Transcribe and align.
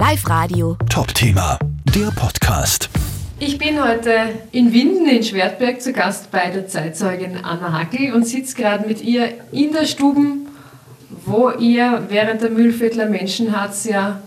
Live 0.00 0.26
Radio. 0.30 0.78
Top-Thema, 0.88 1.58
der 1.94 2.10
Podcast. 2.12 2.88
Ich 3.38 3.58
bin 3.58 3.84
heute 3.84 4.30
in 4.50 4.72
Winden 4.72 5.06
in 5.06 5.22
Schwertberg 5.22 5.82
zu 5.82 5.92
Gast 5.92 6.30
bei 6.30 6.48
der 6.48 6.66
Zeitzeugin 6.66 7.44
Anna 7.44 7.74
Hackel 7.74 8.14
und 8.14 8.26
sitze 8.26 8.56
gerade 8.56 8.88
mit 8.88 9.02
ihr 9.02 9.34
in 9.52 9.74
der 9.74 9.84
Stube, 9.84 10.22
wo 11.26 11.50
ihr 11.50 12.04
während 12.08 12.40
der 12.40 12.48
Mühlviertler 12.48 13.10
Menschenharz 13.10 13.84
ja 13.84 14.22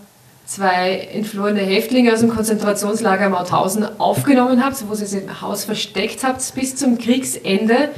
zwei 0.46 1.08
entflohene 1.12 1.62
Häftlinge 1.62 2.12
aus 2.12 2.20
dem 2.20 2.30
Konzentrationslager 2.30 3.28
Mauthausen 3.28 3.98
aufgenommen 3.98 4.64
habt, 4.64 4.76
wo 4.88 4.94
sie 4.94 5.06
sie 5.06 5.18
im 5.18 5.40
Haus 5.40 5.64
versteckt 5.64 6.22
habt 6.22 6.54
bis 6.54 6.76
zum 6.76 6.98
Kriegsende. 6.98 7.88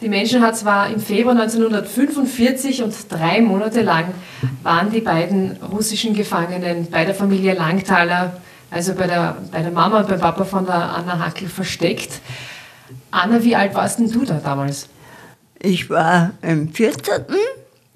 Die 0.00 0.08
Menschenharz 0.08 0.64
war 0.64 0.88
im 0.88 1.00
Februar 1.00 1.34
1945 1.34 2.84
und 2.84 2.94
drei 3.08 3.40
Monate 3.40 3.82
lang 3.82 4.14
waren 4.62 4.92
die 4.92 5.00
beiden 5.00 5.56
russischen 5.56 6.14
Gefangenen 6.14 6.88
bei 6.88 7.04
der 7.04 7.16
Familie 7.16 7.54
Langthaler, 7.54 8.40
also 8.70 8.94
bei 8.94 9.08
der, 9.08 9.38
bei 9.50 9.60
der 9.60 9.72
Mama 9.72 10.00
und 10.00 10.08
beim 10.08 10.20
Papa 10.20 10.44
von 10.44 10.66
der 10.66 10.76
Anna 10.76 11.18
Hackel 11.18 11.48
versteckt. 11.48 12.20
Anna, 13.10 13.42
wie 13.42 13.56
alt 13.56 13.74
warst 13.74 13.98
denn 13.98 14.10
du 14.10 14.24
da 14.24 14.34
damals? 14.34 14.88
Ich 15.60 15.90
war 15.90 16.30
im 16.42 16.72
14. 16.72 17.24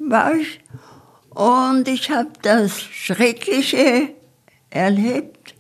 war 0.01 0.35
ich 0.35 0.59
und 1.31 1.87
ich 1.87 2.11
habe 2.11 2.31
das 2.43 2.81
Schreckliche 2.81 4.09
erlebt. 4.71 5.55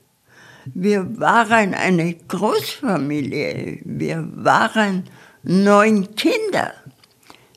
Wir 0.74 1.20
waren 1.20 1.74
eine 1.74 2.14
Großfamilie. 2.14 3.78
Wir 3.84 4.28
waren 4.34 5.04
neun 5.42 6.14
Kinder, 6.14 6.74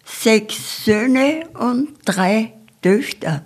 sechs 0.04 0.86
Söhne 0.86 1.48
und 1.54 1.90
drei 2.06 2.54
Töchter. 2.82 3.46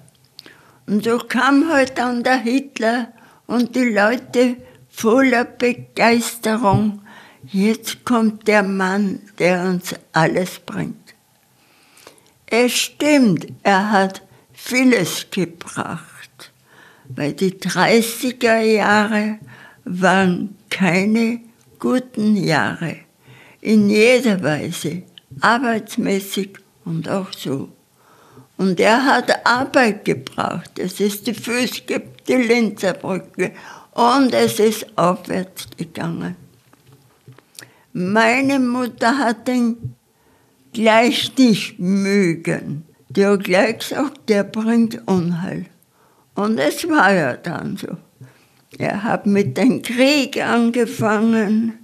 Und 0.88 1.04
so 1.04 1.18
kam 1.20 1.70
halt 1.70 1.98
dann 1.98 2.24
der 2.24 2.38
Hitler 2.38 3.14
und 3.48 3.76
die 3.76 3.90
Leute 3.90 4.58
voller 4.90 5.46
Begeisterung. 5.46 7.02
Jetzt 7.44 8.06
kommt 8.06 8.48
der 8.48 8.64
Mann, 8.64 9.22
der 9.38 9.64
uns 9.64 9.96
alles 10.14 10.60
bringt. 10.60 11.16
Es 12.46 12.74
stimmt, 12.74 13.48
er 13.64 13.92
hat 13.92 14.24
vieles 14.52 15.28
gebracht, 15.30 16.52
weil 17.08 17.34
die 17.34 17.54
30er 17.54 18.60
Jahre 18.60 19.40
waren 19.86 20.58
keine 20.70 21.42
guten 21.78 22.36
Jahre, 22.36 22.98
in 23.62 23.90
jeder 23.90 24.42
Weise, 24.44 25.04
arbeitsmäßig 25.42 26.58
und 26.86 27.10
auch 27.10 27.32
so. 27.34 27.70
Und 28.58 28.80
er 28.80 29.06
hat 29.06 29.46
Arbeit 29.46 30.04
gebraucht. 30.04 30.78
Es 30.78 31.00
ist 31.00 31.28
die 31.28 31.34
Füße 31.34 31.82
gibt, 31.88 32.28
die 32.28 32.36
Linzerbrücke 32.36 33.52
und 33.94 34.34
es 34.34 34.60
ist 34.60 34.98
aufwärts 34.98 35.68
gegangen. 35.78 36.36
Meine 37.94 38.60
Mutter 38.60 39.18
hat 39.18 39.48
ihn 39.50 39.96
gleich 40.74 41.36
nicht 41.38 41.80
mögen. 41.80 42.86
Die 43.10 43.26
hat 43.26 43.44
gleich 43.44 43.80
gesagt, 43.80 44.30
der 44.30 44.44
bringt 44.44 45.08
Unheil. 45.08 45.66
Und 46.36 46.60
es 46.60 46.88
war 46.88 47.14
ja 47.14 47.36
dann 47.36 47.78
so. 47.78 47.98
Er 48.78 49.04
hat 49.04 49.26
mit 49.26 49.58
dem 49.58 49.82
Krieg 49.82 50.42
angefangen, 50.42 51.79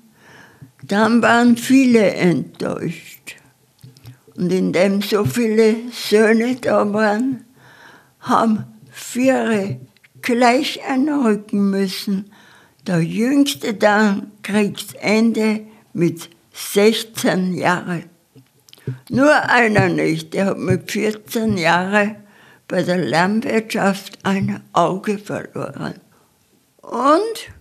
dann 0.88 1.22
waren 1.22 1.58
viele 1.58 2.14
enttäuscht. 2.14 3.36
Und 4.36 4.52
indem 4.52 5.02
so 5.02 5.26
viele 5.26 5.76
Söhne 5.92 6.56
da 6.56 6.92
waren, 6.94 7.46
haben 8.20 8.66
vier 8.92 9.80
gleich 10.22 10.82
einrücken 10.88 11.70
müssen. 11.70 12.32
Der 12.86 13.00
jüngste 13.00 13.74
dann 13.74 14.32
Kriegsende 14.44 15.62
mit 15.94 16.30
16 16.54 17.54
Jahren. 17.54 18.04
Nur 19.10 19.34
einer 19.50 19.90
nicht, 19.90 20.34
der 20.34 20.48
hat 20.48 20.60
mit 20.60 20.92
14 20.92 21.58
Jahren 21.58 22.18
bei 22.68 22.84
der 22.84 22.98
Landwirtschaft 22.98 24.20
ein 24.24 24.62
Auge 24.74 25.18
verloren. 25.18 25.96
Und 26.82 27.55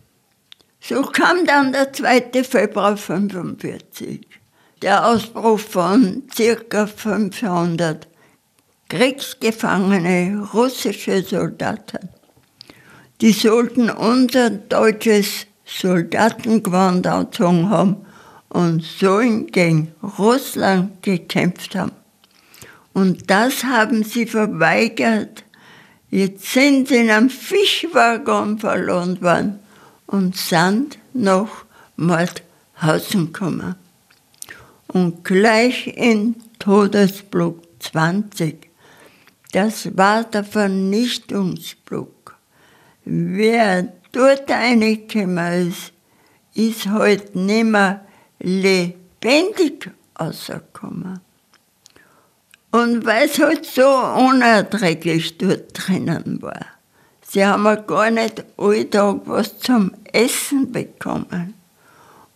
so 0.86 1.00
kam 1.00 1.46
dann 1.46 1.72
der 1.72 1.94
2. 1.94 2.44
Februar 2.44 2.90
1945, 2.90 4.20
der 4.82 5.06
Ausbruch 5.06 5.58
von 5.58 6.24
ca. 6.36 6.86
500 6.86 8.06
Kriegsgefangene 8.90 10.46
russische 10.52 11.22
Soldaten. 11.22 12.10
Die 13.22 13.32
sollten 13.32 13.88
unser 13.88 14.50
deutsches 14.50 15.46
Soldatengewand 15.64 17.06
angezogen 17.06 17.70
haben 17.70 18.04
und 18.50 18.82
sollen 18.82 19.46
gegen 19.46 19.94
Russland 20.18 21.02
gekämpft 21.02 21.74
haben. 21.76 21.92
Und 22.92 23.30
das 23.30 23.64
haben 23.64 24.04
sie 24.04 24.26
verweigert. 24.26 25.44
Jetzt 26.10 26.52
sind 26.52 26.88
sie 26.88 26.96
in 26.96 27.10
einem 27.10 27.30
Fischwaggon 27.30 28.58
verloren 28.58 29.22
worden 29.22 29.63
und 30.14 30.36
sind 30.36 30.96
nach 31.12 31.64
Mordhausen 31.96 33.32
gekommen. 33.32 33.74
Und 34.86 35.24
gleich 35.24 35.88
in 35.88 36.36
Todesblock 36.60 37.60
20, 37.80 38.70
das 39.50 39.96
war 39.96 40.22
der 40.22 40.44
Vernichtungsblock. 40.44 42.36
Wer 43.04 43.92
dort 44.12 44.48
reingekommen 44.48 45.68
ist, 45.68 45.92
ist 46.54 46.86
heute 46.86 47.00
halt 47.00 47.34
nicht 47.34 47.64
mehr 47.64 48.06
lebendig 48.38 49.90
rausgekommen. 50.20 51.18
Und 52.70 53.04
weil 53.04 53.26
es 53.26 53.40
halt 53.40 53.66
so 53.66 53.88
unerträglich 53.88 55.38
dort 55.38 55.70
drinnen 55.72 56.40
war, 56.40 56.73
sie 57.34 57.44
haben 57.44 57.86
gar 57.86 58.10
nicht 58.10 58.44
alltag 58.56 59.22
was 59.26 59.58
zum 59.58 59.90
Essen 60.12 60.70
bekommen 60.70 61.54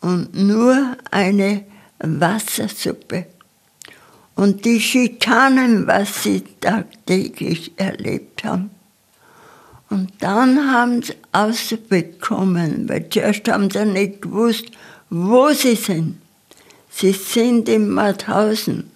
und 0.01 0.35
nur 0.35 0.97
eine 1.11 1.65
Wassersuppe. 2.01 3.27
Und 4.35 4.65
die 4.65 4.81
Schikanen, 4.81 5.87
was 5.87 6.23
sie 6.23 6.43
tagtäglich 6.61 7.73
erlebt 7.77 8.45
haben. 8.45 8.71
Und 9.91 10.13
dann 10.21 10.73
haben 10.73 11.03
sie 11.03 11.15
ausbekommen, 11.33 12.89
weil 12.89 13.09
zuerst 13.09 13.49
haben 13.49 13.71
sie 13.71 13.85
nicht 13.85 14.23
gewusst, 14.23 14.67
wo 15.11 15.51
sie 15.51 15.75
sind. 15.75 16.21
Sie 16.91 17.13
sind 17.13 17.69
in 17.69 17.89
Mauthausen. 17.89 18.91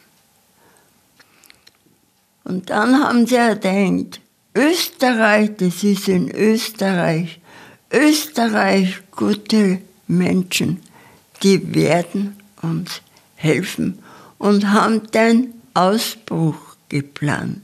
Und 2.44 2.70
dann 2.70 3.02
haben 3.02 3.26
sie 3.26 3.36
gedacht, 3.36 4.21
Österreich, 4.54 5.50
das 5.56 5.82
ist 5.82 6.08
in 6.08 6.30
Österreich. 6.30 7.40
Österreich, 7.90 9.00
gute 9.10 9.80
Menschen, 10.06 10.80
die 11.42 11.74
werden 11.74 12.36
uns 12.60 13.00
helfen 13.34 13.98
und 14.38 14.70
haben 14.70 15.10
den 15.10 15.54
Ausbruch 15.74 16.76
geplant. 16.88 17.62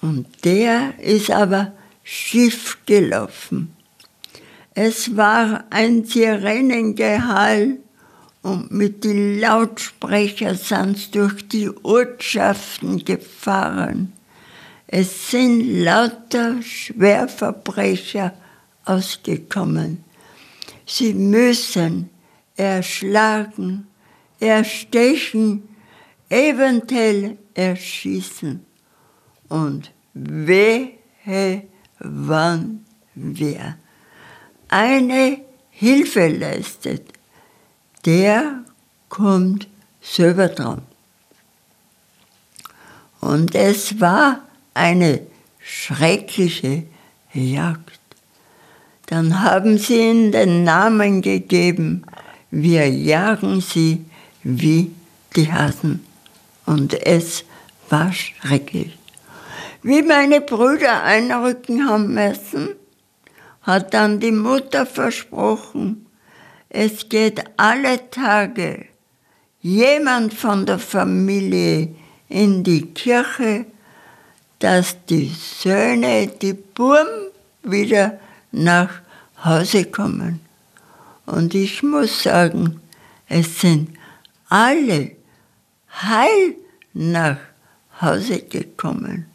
Und 0.00 0.26
der 0.44 0.98
ist 0.98 1.30
aber 1.30 1.72
schief 2.02 2.78
gelaufen. 2.86 3.74
Es 4.74 5.16
war 5.16 5.64
ein 5.70 6.04
Sirenengehall 6.04 7.78
und 8.42 8.72
mit 8.72 9.04
den 9.04 9.38
Lautsprechern 9.38 10.56
sind 10.56 11.14
durch 11.14 11.46
die 11.48 11.70
Ortschaften 11.82 13.04
gefahren. 13.04 14.12
Es 14.92 15.30
sind 15.30 15.84
lauter 15.84 16.60
Schwerverbrecher 16.62 18.34
ausgekommen. 18.84 20.02
Sie 20.84 21.14
müssen 21.14 22.10
erschlagen, 22.56 23.86
erstechen, 24.40 25.68
eventuell 26.28 27.38
erschießen. 27.54 28.66
Und 29.48 29.92
wehe, 30.12 30.98
wann 32.00 32.84
wer 33.14 33.78
eine 34.66 35.40
Hilfe 35.70 36.26
leistet, 36.26 37.12
der 38.04 38.64
kommt 39.08 39.68
selber 40.00 40.48
dran. 40.48 40.82
Und 43.20 43.54
es 43.54 44.00
war 44.00 44.49
eine 44.74 45.20
schreckliche 45.58 46.84
Jagd. 47.32 48.00
Dann 49.06 49.42
haben 49.42 49.78
sie 49.78 50.00
ihnen 50.00 50.32
den 50.32 50.64
Namen 50.64 51.22
gegeben, 51.22 52.04
wir 52.50 52.88
jagen 52.88 53.60
sie 53.60 54.04
wie 54.42 54.92
die 55.36 55.52
Hasen. 55.52 56.04
Und 56.66 56.94
es 57.06 57.44
war 57.88 58.12
schrecklich. 58.12 58.96
Wie 59.82 60.02
meine 60.02 60.40
Brüder 60.40 61.02
einrücken 61.02 61.88
haben 61.88 62.14
müssen, 62.14 62.70
hat 63.62 63.94
dann 63.94 64.20
die 64.20 64.32
Mutter 64.32 64.86
versprochen, 64.86 66.06
es 66.68 67.08
geht 67.08 67.42
alle 67.56 68.10
Tage 68.10 68.86
jemand 69.60 70.34
von 70.34 70.66
der 70.66 70.78
Familie 70.78 71.94
in 72.28 72.62
die 72.62 72.86
Kirche, 72.86 73.66
dass 74.60 74.96
die 75.06 75.34
Söhne, 75.34 76.28
die 76.28 76.52
Burm 76.52 77.08
wieder 77.62 78.18
nach 78.52 78.90
Hause 79.44 79.86
kommen. 79.86 80.40
Und 81.26 81.54
ich 81.54 81.82
muss 81.82 82.22
sagen, 82.22 82.80
es 83.28 83.60
sind 83.60 83.90
alle 84.48 85.12
heil 85.90 86.56
nach 86.92 87.38
Hause 88.00 88.40
gekommen. 88.40 89.26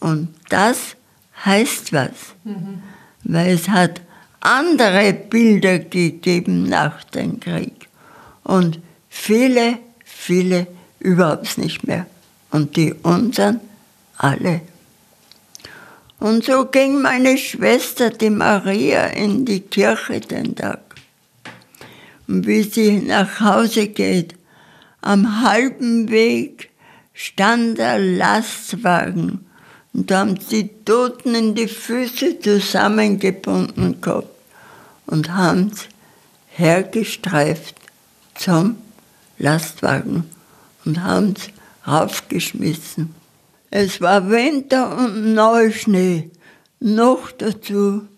Und 0.00 0.34
das 0.48 0.96
heißt 1.44 1.92
was, 1.92 2.34
mhm. 2.44 2.82
weil 3.24 3.54
es 3.54 3.68
hat 3.68 4.00
andere 4.40 5.12
Bilder 5.12 5.78
gegeben 5.78 6.68
nach 6.68 7.02
dem 7.04 7.40
Krieg. 7.40 7.88
Und 8.44 8.80
viele, 9.08 9.78
viele 10.04 10.66
überhaupt 11.00 11.58
nicht 11.58 11.86
mehr. 11.86 12.06
Und 12.50 12.76
die 12.76 12.94
unseren 13.02 13.60
alle. 14.18 14.60
Und 16.20 16.44
so 16.44 16.66
ging 16.66 17.00
meine 17.00 17.38
Schwester, 17.38 18.10
die 18.10 18.30
Maria, 18.30 19.06
in 19.06 19.44
die 19.44 19.60
Kirche 19.60 20.20
den 20.20 20.56
Tag. 20.56 20.80
Und 22.26 22.46
wie 22.46 22.62
sie 22.62 22.98
nach 22.98 23.40
Hause 23.40 23.86
geht, 23.88 24.34
am 25.00 25.42
halben 25.42 26.10
Weg 26.10 26.70
stand 27.14 27.78
der 27.78 27.98
Lastwagen 27.98 29.46
und 29.92 30.10
da 30.10 30.20
haben 30.20 30.38
sie 30.38 30.68
Toten 30.84 31.34
in 31.34 31.54
die 31.54 31.68
Füße 31.68 32.38
zusammengebunden 32.40 34.00
gehabt 34.00 34.28
und 35.06 35.32
haben 35.34 35.72
es 35.72 35.88
hergestreift 36.48 37.74
zum 38.34 38.76
Lastwagen 39.38 40.24
und 40.84 41.02
haben 41.02 41.34
es 41.36 41.48
raufgeschmissen. 41.90 43.17
Es 43.70 44.00
war 44.00 44.30
Winter 44.30 44.96
und 44.96 45.34
Neuschnee. 45.34 46.30
Noch 46.80 47.30
dazu, 47.32 48.08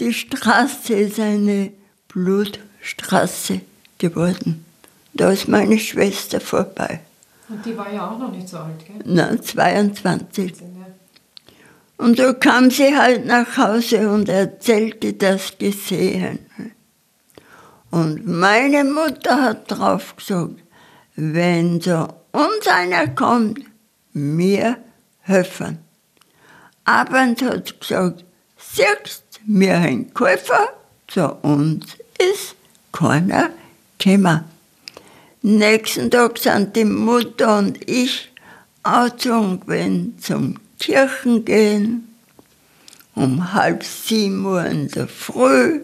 die 0.00 0.12
Straße 0.12 0.94
ist 0.94 1.20
eine 1.20 1.72
Blutstraße 2.08 3.60
geworden. 3.98 4.64
Da 5.14 5.30
ist 5.30 5.48
meine 5.48 5.78
Schwester 5.78 6.40
vorbei. 6.40 7.00
Und 7.48 7.64
die 7.64 7.76
war 7.76 7.92
ja 7.92 8.10
auch 8.10 8.18
noch 8.18 8.32
nicht 8.32 8.48
so 8.48 8.58
alt, 8.58 8.84
gell? 8.84 8.96
Nein, 9.04 9.40
22. 9.42 10.54
Und 11.98 12.18
so 12.18 12.34
kam 12.34 12.70
sie 12.70 12.96
halt 12.96 13.24
nach 13.24 13.56
Hause 13.56 14.10
und 14.10 14.28
erzählte 14.28 15.12
das 15.14 15.56
Gesehen. 15.56 16.40
Und 17.90 18.26
meine 18.26 18.84
Mutter 18.84 19.42
hat 19.42 19.70
drauf 19.70 20.16
gesagt, 20.16 20.56
wenn 21.14 21.80
so 21.80 22.08
uns 22.32 22.66
einer 22.66 23.08
kommt, 23.08 23.60
mir 24.12 24.76
helfen. 25.26 25.78
Abends 26.84 27.42
hat 27.42 27.68
sie 27.68 27.78
gesagt, 27.78 28.24
siehst, 28.56 29.40
wir 29.44 29.80
haben 29.80 30.12
Käufer, 30.14 30.68
zu 31.08 31.32
uns 31.42 31.84
ist 32.18 32.54
keiner 32.92 33.50
gekommen. 33.98 34.44
Nächsten 35.42 36.10
Tag 36.10 36.38
sind 36.38 36.74
die 36.74 36.84
Mutter 36.84 37.58
und 37.58 37.88
ich 37.88 38.32
ausgegangen 38.82 40.18
zum 40.20 40.58
Kirchengehen 40.78 42.06
um 43.14 43.52
halb 43.52 43.82
sieben 43.82 44.44
Uhr 44.44 44.64
in 44.64 44.88
der 44.88 45.08
Früh. 45.08 45.80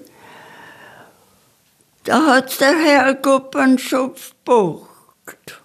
Da 2.05 2.27
hat 2.27 2.61
der 2.61 2.77
Herr 2.77 3.15
Guppenschopf 3.15 4.35
bucht 4.45 5.61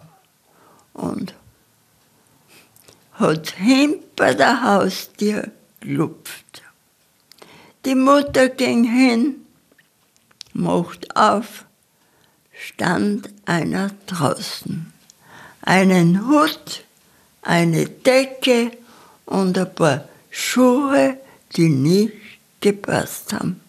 und 0.94 1.33
hat 3.19 3.51
hinter 3.51 4.33
der 4.33 4.63
Haustür 4.63 5.51
gelupft. 5.79 6.61
Die 7.85 7.95
Mutter 7.95 8.49
ging 8.49 8.83
hin, 8.83 9.45
macht 10.53 11.15
auf, 11.15 11.65
stand 12.53 13.29
einer 13.45 13.91
draußen. 14.07 14.91
Einen 15.61 16.27
Hut, 16.27 16.83
eine 17.41 17.87
Decke 17.87 18.71
und 19.25 19.57
ein 19.57 19.73
paar 19.73 20.07
Schuhe, 20.29 21.17
die 21.55 21.69
nicht 21.69 22.13
gepasst 22.61 23.33
haben. 23.33 23.61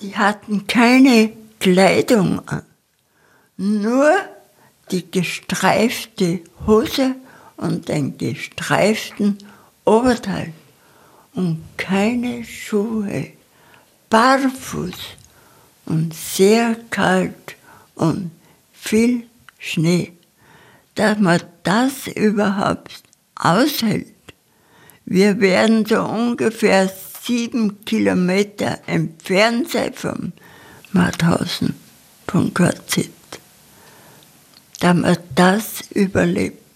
Die 0.00 0.16
hatten 0.16 0.66
keine 0.66 1.32
Kleidung 1.58 2.46
an, 2.48 2.62
nur 3.56 4.12
die 4.90 5.10
gestreifte 5.10 6.40
Hose 6.66 7.16
und 7.58 7.88
den 7.88 8.16
gestreiften 8.16 9.38
Oberteil 9.84 10.52
und 11.34 11.62
keine 11.76 12.44
Schuhe, 12.44 13.28
barfuß 14.10 14.94
und 15.86 16.14
sehr 16.14 16.76
kalt 16.90 17.56
und 17.94 18.30
viel 18.72 19.24
Schnee. 19.58 20.12
Dass 20.94 21.18
man 21.18 21.40
das 21.62 22.06
überhaupt 22.08 23.02
aushält. 23.36 24.14
Wir 25.04 25.40
werden 25.40 25.86
so 25.86 26.02
ungefähr 26.02 26.90
sieben 27.22 27.84
Kilometer 27.84 28.78
entfernt 28.86 29.70
sein 29.70 29.92
vom 29.94 30.32
Mauthausen, 30.92 31.74
von 32.26 32.52
KZ. 32.52 33.10
Dass 34.80 34.96
man 34.96 35.16
das 35.34 35.82
überlebt. 35.92 36.67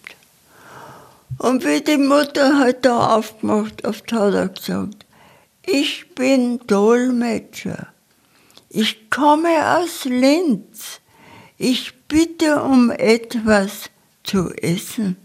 Und 1.38 1.64
wie 1.64 1.80
die 1.80 1.98
Mutter 1.98 2.58
halt 2.58 2.84
da 2.84 3.16
aufgemacht 3.16 3.82
hat, 3.84 4.12
hat 4.12 4.34
er 4.34 4.48
gesagt, 4.48 5.06
ich 5.64 6.14
bin 6.14 6.60
Dolmetscher. 6.66 7.88
Ich 8.68 9.10
komme 9.10 9.78
aus 9.78 10.04
Linz. 10.04 11.00
Ich 11.58 11.94
bitte 12.08 12.62
um 12.62 12.90
etwas 12.90 13.90
zu 14.24 14.50
essen. 14.54 15.16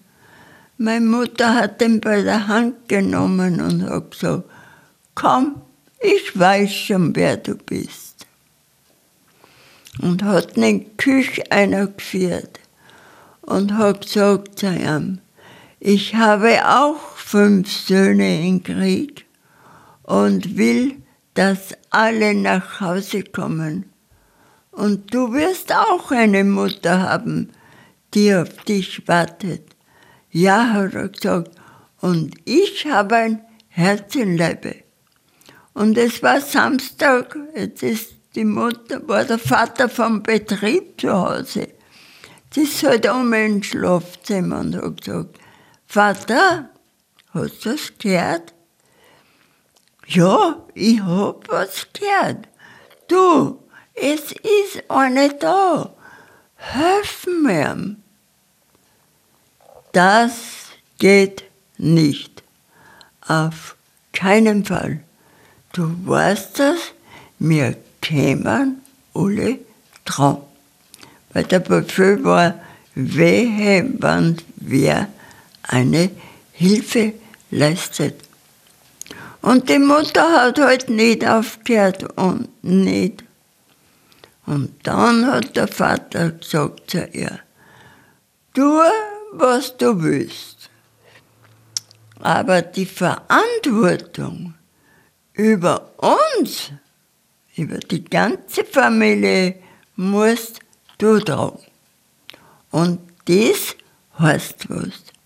Meine 0.78 1.06
Mutter 1.06 1.56
hat 1.56 1.82
ihn 1.82 2.02
bei 2.02 2.22
der 2.22 2.48
Hand 2.48 2.88
genommen 2.88 3.60
und 3.60 3.90
hat 3.90 4.12
gesagt, 4.12 4.44
komm, 5.16 5.62
ich 6.00 6.38
weiß 6.38 6.72
schon, 6.72 7.16
wer 7.16 7.38
du 7.38 7.56
bist. 7.56 8.28
Und 10.00 10.22
hat 10.24 10.56
in 10.56 10.80
die 10.80 10.98
Küche 10.98 11.52
einer 11.52 11.88
geführt 11.88 12.60
und 13.42 13.76
hat 13.76 14.02
gesagt 14.02 14.60
zu 14.60 14.68
ihm, 14.68 15.20
ich 15.80 16.16
habe 16.16 16.68
auch 16.68 17.16
fünf 17.16 17.72
Söhne 17.72 18.48
im 18.48 18.64
Krieg 18.64 19.26
und 20.04 20.58
will, 20.58 21.02
dass 21.34 21.76
alle 21.90 22.34
nach 22.34 22.82
Hause 22.82 23.24
kommen. 23.24 23.92
Und 24.72 25.14
du 25.14 25.34
wirst 25.34 25.74
auch 25.74 26.12
eine 26.12 26.44
Mutter 26.44 27.02
haben, 27.02 27.52
die 28.14 28.34
auf 28.34 28.64
dich 28.64 29.08
wartet. 29.08 29.76
Ja, 30.32 30.74
hat 30.74 30.94
er 30.94 31.10
gesagt, 31.10 31.52
und 32.00 32.36
ich 32.46 32.86
habe 32.86 33.16
ein 33.16 33.42
Herzenleibe. 33.70 34.76
Und 35.74 35.98
es 35.98 36.24
war 36.24 36.42
Samstag, 36.42 37.38
jetzt 37.56 37.84
ist 37.84 38.14
die 38.36 38.46
Mutter, 38.46 39.08
war 39.08 39.26
der 39.26 39.40
Vater 39.40 39.90
vom 39.90 40.24
Betrieb 40.24 41.00
zu 41.02 41.12
Hause. 41.12 41.70
Sie 42.52 42.62
ist 42.62 42.84
halt 42.84 43.08
um 43.10 43.32
ein 43.34 43.62
Schlafzimmer 43.62 44.60
und 44.60 44.76
hat 44.76 45.04
gesagt, 45.04 45.40
Vater, 45.90 46.70
hast 47.34 47.64
du 47.66 47.72
das 47.72 47.94
gehört? 47.98 48.54
Ja, 50.06 50.62
ich 50.74 51.02
hab 51.02 51.48
was 51.48 51.88
gehört. 51.94 52.50
Du, 53.08 53.64
es 53.94 54.34
ist 54.34 54.84
eine 54.90 55.34
da. 55.36 55.94
Hilf 56.58 57.26
mir. 57.42 57.96
Das 59.94 60.34
geht 61.00 61.46
nicht. 61.78 62.44
Auf 63.26 63.78
keinen 64.12 64.66
Fall. 64.66 65.04
Du 65.72 65.90
weißt 66.06 66.60
das, 66.60 66.80
wir 67.40 67.78
kämen 68.02 68.82
alle 69.14 69.60
dran. 70.04 70.38
Weil 71.32 71.46
der 71.46 71.60
Befehl 71.60 72.24
war 72.26 72.60
vehement, 72.94 74.44
wer 74.58 75.08
eine 75.68 76.10
Hilfe 76.52 77.14
leistet. 77.52 78.22
Und 79.42 79.70
die 79.70 79.80
Mutter 79.80 80.42
hat 80.42 80.60
halt 80.60 80.90
nicht 80.90 81.26
aufgehört 81.26 82.18
und 82.18 82.50
nicht. 82.64 83.24
Und 84.46 84.76
dann 84.84 85.28
hat 85.28 85.56
der 85.56 85.68
Vater 85.68 86.32
gesagt 86.32 86.92
zu 86.92 87.06
ihr, 87.14 87.40
tu, 88.54 88.80
was 89.34 89.78
du 89.78 90.02
willst. 90.02 90.70
Aber 92.20 92.62
die 92.62 92.86
Verantwortung 92.86 94.56
über 95.34 95.92
uns 95.98 96.72
über 97.56 97.78
die 97.80 98.04
ganze 98.04 98.64
Familie 98.64 99.56
musst 99.96 100.60
du 100.98 101.20
tragen. 101.20 101.60
Und 102.72 103.00
das 103.26 103.76
heißt 104.20 104.70
was. 104.70 105.17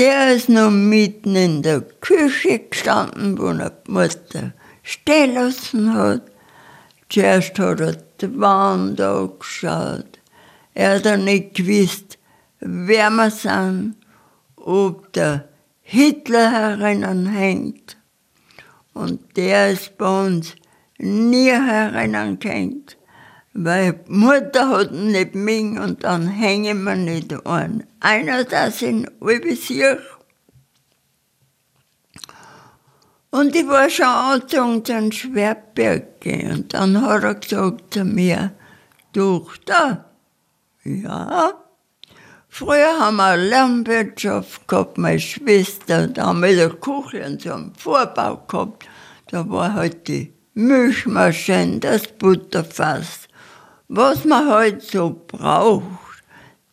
Der 0.00 0.34
ist 0.34 0.48
noch 0.48 0.70
mitten 0.70 1.36
in 1.36 1.60
der 1.60 1.82
Küche 1.82 2.58
gestanden, 2.70 3.38
wo 3.38 3.48
er 3.48 3.68
die 3.68 3.90
Mutter 3.90 4.54
stehen 4.82 5.34
lassen 5.34 5.92
hat. 5.92 6.22
Zuerst 7.10 7.58
hat 7.58 7.80
er 7.80 7.96
die 8.18 8.40
Wand 8.40 8.98
angeschaut. 8.98 10.18
Er 10.72 10.94
hat 10.94 11.04
dann 11.04 11.24
nicht 11.24 11.52
gewusst, 11.52 12.16
wer 12.60 13.10
wir 13.10 13.30
sind, 13.30 13.96
ob 14.56 15.12
der 15.12 15.50
Hitler 15.82 16.50
herinnen 16.50 17.26
hängt. 17.26 17.98
Und 18.94 19.36
der 19.36 19.72
ist 19.72 19.98
bei 19.98 20.26
uns 20.26 20.54
nie 20.96 21.50
herinnen 21.50 22.38
gehängt, 22.38 22.96
weil 23.52 24.00
Mutter 24.06 24.68
hat 24.68 24.92
nicht 24.92 25.34
mich 25.34 25.78
und 25.78 26.04
dann 26.04 26.28
hängen 26.28 26.84
wir 26.84 26.94
nicht 26.94 27.46
an. 27.46 27.84
Einer, 28.00 28.44
das 28.44 28.82
in 28.82 29.10
Albisier. 29.20 29.98
Und 33.30 33.54
ich 33.54 33.66
war 33.66 33.88
schon 33.90 34.06
angezogen 34.06 34.84
zu 34.84 35.12
Schwertberg 35.12 36.20
gehen. 36.20 36.52
Und 36.52 36.74
dann 36.74 37.00
hat 37.02 37.22
er 37.22 37.34
gesagt 37.34 37.94
zu 37.94 38.04
mir, 38.04 38.52
Tochter, 39.12 40.04
ja, 40.84 41.54
früher 42.48 42.98
haben 42.98 43.16
wir 43.16 43.36
Landwirtschaft 43.36 44.66
gehabt, 44.66 44.98
meine 44.98 45.20
Schwester, 45.20 46.08
da 46.08 46.26
haben 46.26 46.40
wir 46.40 46.50
in 46.50 46.56
der 46.56 46.70
Küche 46.70 47.38
so 47.40 47.52
einen 47.52 47.74
Vorbau 47.74 48.44
gehabt. 48.48 48.88
Da 49.30 49.48
war 49.48 49.74
halt 49.74 50.08
die 50.08 50.32
Milchmaschine, 50.54 51.78
das 51.78 52.08
Butterfass, 52.08 53.19
was 53.90 54.24
man 54.24 54.48
halt 54.48 54.82
so 54.82 55.20
braucht 55.26 56.22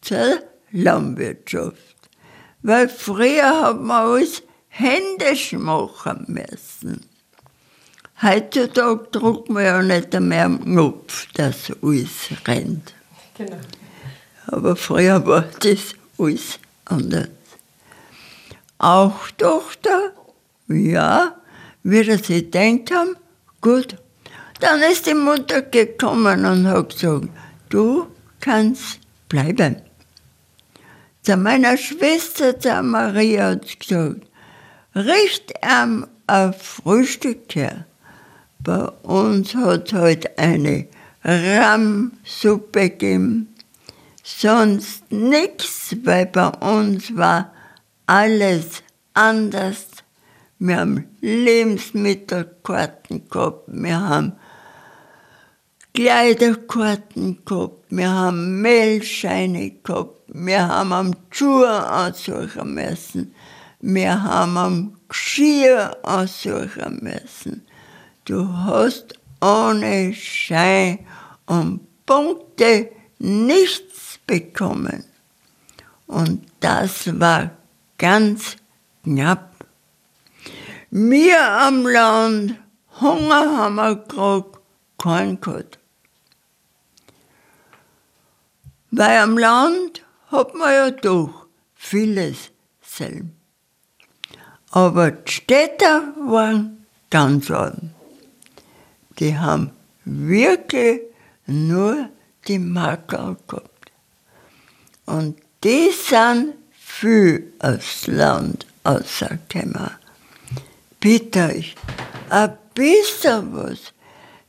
zur 0.01 0.39
Landwirtschaft. 0.71 1.95
Weil 2.61 2.87
früher 2.87 3.61
hat 3.61 3.81
man 3.81 4.05
alles 4.05 4.43
händisch 4.67 5.53
machen 5.53 6.25
müssen. 6.27 7.05
Heutzutage 8.21 9.07
drucken 9.11 9.55
wir 9.55 9.63
ja 9.63 9.81
nicht 9.81 10.13
mehr 10.19 10.45
am 10.45 10.63
Knopf, 10.63 11.27
dass 11.33 11.71
alles 11.81 12.29
rennt. 12.45 12.93
Genau. 13.35 13.57
Aber 14.47 14.75
früher 14.75 15.25
war 15.25 15.45
das 15.59 15.95
alles 16.19 16.59
anders. 16.85 17.29
Auch 18.77 19.31
Tochter, 19.37 20.13
ja, 20.67 21.35
wie 21.81 22.03
sie 22.17 22.49
gedacht 22.49 22.91
haben, 22.95 23.15
gut. 23.61 23.97
Dann 24.59 24.81
ist 24.81 25.05
die 25.05 25.13
Mutter 25.13 25.61
gekommen 25.61 26.43
und 26.45 26.67
hat 26.67 26.89
gesagt, 26.89 27.29
du 27.69 28.07
kannst 28.39 28.99
bleiben. 29.29 29.77
Zu 31.21 31.37
meiner 31.37 31.77
Schwester, 31.77 32.59
zu 32.59 32.81
Maria, 32.81 33.51
hat 33.51 33.67
sie 33.67 33.77
gesagt, 33.77 34.21
richt 34.95 35.53
ihm 35.63 36.07
ein 36.25 36.53
Frühstück 36.53 37.53
her. 37.55 37.85
Bei 38.59 38.87
uns 39.03 39.53
hat 39.55 39.87
es 39.87 39.93
halt 39.93 40.39
eine 40.39 40.87
Rahmsuppe 41.23 42.89
gegeben, 42.89 43.53
sonst 44.23 45.11
nichts, 45.11 45.95
weil 46.03 46.25
bei 46.25 46.47
uns 46.47 47.15
war 47.15 47.53
alles 48.05 48.81
anders. 49.13 49.85
Wir 50.59 50.77
haben 50.77 51.07
Lebensmittelkarten 51.21 53.29
gehabt, 53.29 53.65
wir 53.67 53.99
haben 53.99 54.33
Kleiderkarten 55.97 57.43
gehabt, 57.43 57.85
wir 57.89 58.07
haben 58.07 58.61
Mehlscheine 58.61 59.71
gehabt, 59.71 60.21
wir 60.27 60.67
haben 60.67 60.93
am 60.93 61.15
Schuhe 61.31 61.91
aussuchen 61.91 62.75
müssen, 62.75 63.33
wir 63.79 64.21
haben 64.21 64.57
am 64.57 64.97
Geschirr 65.09 65.97
aussuchen 66.03 66.99
müssen. 67.01 67.65
Du 68.25 68.47
hast 68.47 69.15
ohne 69.41 70.13
Schein 70.13 70.99
und 71.47 71.79
Punkte 72.05 72.91
nichts 73.17 74.19
bekommen. 74.27 75.03
Und 76.05 76.45
das 76.59 77.19
war 77.19 77.49
ganz 77.97 78.55
knapp. 79.03 79.65
Wir 80.91 81.41
am 81.41 81.87
Land, 81.87 82.53
Hunger 83.01 83.57
haben 83.57 83.75
wir 83.77 83.95
gekriegt, 83.95 84.59
kein 84.99 85.41
gehabt. 85.41 85.76
Weil 88.91 89.19
am 89.19 89.37
Land 89.37 90.01
hat 90.31 90.53
man 90.55 90.73
ja 90.73 90.91
doch 90.91 91.47
vieles 91.75 92.51
selber. 92.81 93.29
Aber 94.71 95.11
die 95.11 95.31
Städter 95.31 96.13
waren 96.17 96.85
ganz 97.09 97.49
arm. 97.51 97.91
Die 99.19 99.37
haben 99.37 99.71
wirklich 100.05 101.01
nur 101.45 102.09
die 102.47 102.59
Makel 102.59 103.37
gehabt. 103.47 103.91
Und 105.05 105.37
die 105.63 105.89
sind 105.91 106.53
viel 106.71 107.53
aufs 107.59 108.07
Land 108.07 108.65
rausgekommen. 108.85 109.91
Bitte 110.99 111.49
euch, 111.55 111.75
ein 112.29 112.57
bisschen 112.73 113.55
was. 113.55 113.93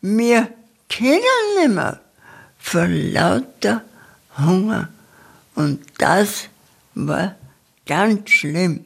Wir 0.00 0.49
können 0.88 1.21
nicht 1.59 1.75
mehr 1.75 2.00
vor 2.59 2.87
lauter 2.87 3.83
Hunger. 4.38 4.88
Und 5.54 5.80
das 5.99 6.49
war 6.95 7.35
ganz 7.87 8.30
schlimm. 8.30 8.85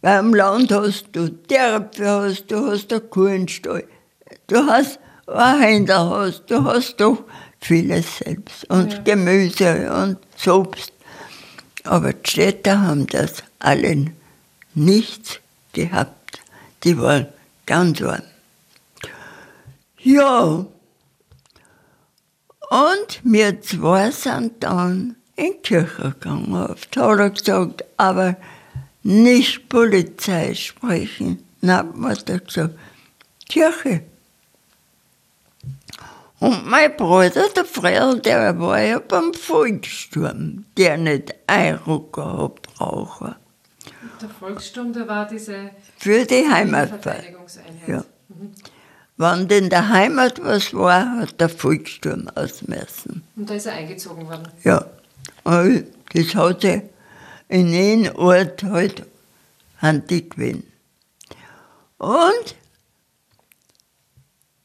Weil 0.00 0.20
im 0.20 0.34
Land 0.34 0.72
hast 0.72 1.06
du 1.12 1.28
Terpe, 1.28 2.08
hast, 2.08 2.46
du 2.50 2.70
hast 2.70 2.92
einen 2.92 3.10
Kuhstall, 3.10 3.84
du 4.46 4.66
hast 4.66 4.98
ein 5.26 5.60
Händler, 5.60 6.10
hast, 6.10 6.46
du 6.46 6.64
hast 6.64 6.96
doch 6.96 7.24
vieles 7.60 8.18
selbst. 8.18 8.68
Und 8.70 8.92
Ja. 8.92 8.98
Gemüse 9.02 9.92
und 9.92 10.18
Obst. 10.48 10.92
Aber 11.84 12.12
die 12.12 12.30
Städter 12.30 12.80
haben 12.80 13.06
das 13.06 13.42
alle 13.58 14.12
nichts 14.74 15.40
gehabt. 15.72 16.40
Die 16.84 16.98
waren 16.98 17.26
ganz 17.66 18.02
arm. 18.02 18.22
Ja, 19.98 20.66
und 22.72 23.20
wir 23.22 23.60
zwei 23.60 24.10
sind 24.10 24.62
dann 24.62 25.16
in 25.36 25.52
die 25.52 25.58
Kirche 25.58 26.14
gegangen. 26.18 26.54
Oft 26.54 26.96
hat 26.96 27.18
er 27.18 27.28
gesagt, 27.28 27.84
aber 27.98 28.36
nicht 29.02 29.68
Polizei 29.68 30.54
sprechen. 30.54 31.42
Nein, 31.60 31.92
hat 32.02 32.30
er 32.30 32.38
gesagt, 32.38 32.74
Kirche. 33.46 34.04
Und 36.40 36.66
mein 36.66 36.96
Bruder, 36.96 37.44
der 37.54 37.64
Frell, 37.66 38.18
der 38.20 38.58
war 38.58 38.80
ja 38.80 38.98
beim 39.00 39.34
Volkssturm, 39.34 40.64
der 40.78 40.96
nicht 40.96 41.34
einrücken 41.46 42.24
hat 42.24 42.62
brauchen. 42.62 43.34
Der 44.20 44.28
Volkssturm, 44.30 44.94
der 44.94 45.06
war 45.06 45.26
diese 45.26 45.72
Für 45.98 46.24
die 46.24 46.48
Heimatfahrt. 46.48 47.02
Verteidigungseinheit. 47.02 47.86
Ja. 47.86 48.04
Wenn 49.22 49.46
in 49.50 49.70
der 49.70 49.88
Heimat 49.88 50.42
was 50.42 50.74
war, 50.74 51.18
hat 51.18 51.40
der 51.40 51.48
Volkssturm 51.48 52.28
ausmessen. 52.34 53.22
Und 53.36 53.48
da 53.48 53.54
ist 53.54 53.66
er 53.66 53.74
eingezogen 53.74 54.26
worden. 54.26 54.48
Ja, 54.64 54.84
und 55.44 55.86
das 56.12 56.34
hat 56.34 56.62
sich 56.62 56.82
in 57.48 57.68
jedem 57.68 58.16
Ort 58.16 58.64
halt 58.64 59.06
handig 59.80 60.34
gewesen. 60.34 60.64
Und 61.98 62.56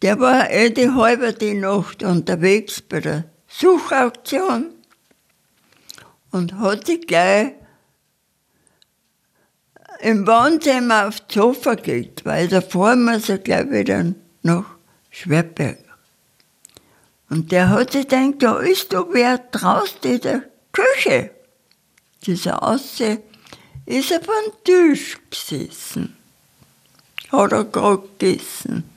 der 0.02 0.20
war 0.20 0.50
eh 0.50 0.72
die 0.72 0.90
halbe 0.90 1.34
die 1.34 1.54
Nacht 1.54 2.02
unterwegs 2.02 2.82
bei 2.82 3.00
der 3.00 3.26
Suchauktion 3.48 4.72
und 6.32 6.58
hat 6.58 6.88
sich 6.88 7.06
gleich 7.06 7.52
im 10.00 10.26
Wohnzimmer 10.26 11.10
auf 11.10 11.20
das 11.20 11.36
Sofa 11.36 11.76
gelegt, 11.76 12.26
weil 12.26 12.48
da 12.48 12.62
fahren 12.62 13.06
muss 13.06 13.30
er 13.30 13.38
gleich 13.38 13.70
wieder 13.70 14.16
nach 14.48 14.66
Schwerberg. 15.12 15.78
Und 17.30 17.52
der 17.52 17.70
hat 17.70 17.92
sich 17.92 18.08
gedacht, 18.08 18.36
da 18.40 18.60
ist 18.60 18.94
doch 18.94 19.08
wer 19.12 19.38
draußen 19.38 20.02
in 20.04 20.22
der 20.22 20.44
Küche. 20.72 21.32
Dieser 22.26 22.64
Ausseh 22.64 23.20
ist 23.86 24.14
auf 24.14 24.30
einem 24.30 24.54
Tisch 24.64 25.18
gesessen. 25.30 26.16
Hat 27.32 27.52
er 27.52 27.66
gerade 27.66 28.04
gegessen. 28.18 28.90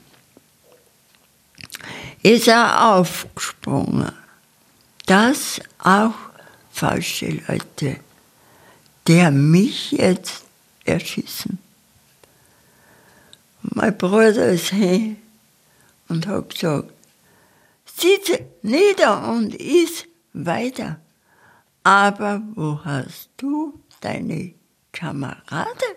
Ist 2.23 2.47
er 2.47 2.93
aufgesprungen. 2.93 4.13
Das 5.05 5.59
auch 5.79 6.13
falsche 6.71 7.41
Leute, 7.47 7.97
der 9.07 9.31
mich 9.31 9.91
jetzt 9.91 10.45
erschießen. 10.85 11.57
Mein 13.63 13.97
Bruder 13.97 14.47
ist 14.47 14.69
hin 14.69 15.17
und 16.11 16.27
habe 16.27 16.47
gesagt, 16.47 16.91
sitze 17.85 18.45
nieder 18.61 19.29
und 19.29 19.55
iss 19.55 20.05
weiter. 20.33 20.99
Aber 21.83 22.41
wo 22.53 22.79
hast 22.83 23.29
du 23.37 23.79
deine 24.01 24.53
Kameraden? 24.91 25.95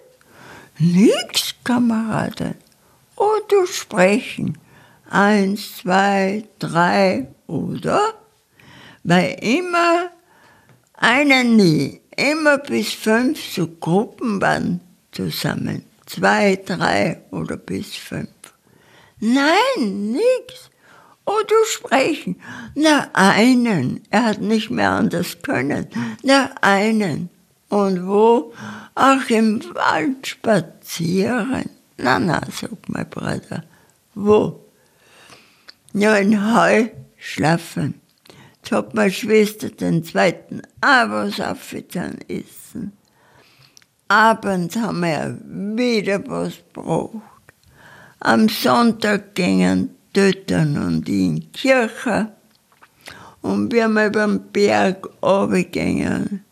Nix, 0.79 1.55
Kameraden. 1.63 2.55
Oh, 3.17 3.39
du 3.49 3.67
sprechen. 3.67 4.59
Eins, 5.11 5.79
zwei, 5.79 6.45
drei, 6.59 7.29
oder? 7.47 8.15
Weil 9.03 9.37
immer 9.43 10.11
einen 10.95 11.57
nie, 11.57 12.01
immer 12.17 12.59
bis 12.59 12.93
fünf 12.93 13.39
so 13.55 13.69
Gruppen 13.69 14.41
waren 14.41 14.81
zusammen. 15.13 15.85
Zwei, 16.07 16.57
drei 16.57 17.21
oder 17.31 17.57
bis 17.57 17.95
fünf. 17.95 18.34
Nein, 19.27 20.13
nix. 20.13 20.71
Oh, 21.25 21.43
du 21.49 21.55
sprechen. 21.65 22.39
Na, 22.75 23.09
einen. 23.15 24.03
Er 24.11 24.25
hat 24.27 24.43
nicht 24.43 24.69
mehr 24.71 24.91
anders 24.91 25.41
können. 25.41 25.87
Na, 26.23 26.51
einen. 26.61 27.31
Und 27.71 28.07
wo? 28.07 28.53
Ach, 28.95 29.31
im 29.31 29.63
Wald 29.75 30.27
spazieren. 30.27 31.71
Na, 31.97 32.19
na, 32.19 32.43
sagt 32.53 32.91
mein 32.91 33.09
Bruder. 33.09 33.65
Wo? 34.15 34.61
Ja, 35.95 36.17
in 36.17 36.55
Heu 36.55 36.89
schlafen. 37.17 38.03
Jetzt 38.59 38.73
hat 38.73 38.93
meine 38.93 39.11
Schwester 39.11 39.71
den 39.71 40.05
zweiten 40.05 40.61
Abos 40.83 41.41
aufgetan 41.41 42.19
essen. 42.29 42.93
Abends 44.07 44.77
haben 44.77 45.01
wir 45.01 45.39
wieder 45.43 46.23
was 46.29 46.59
gebraucht. 46.75 47.34
Am 48.21 48.49
Sonntag 48.49 49.35
gingen 49.35 49.91
Tötern 50.13 50.79
und 50.79 51.09
in 51.09 51.37
die 51.37 51.47
Kirche. 51.53 52.33
Und 53.43 53.73
wir 53.73 53.89
beim 54.11 54.41
Berg 54.53 55.07
runtergingen, 55.23 56.45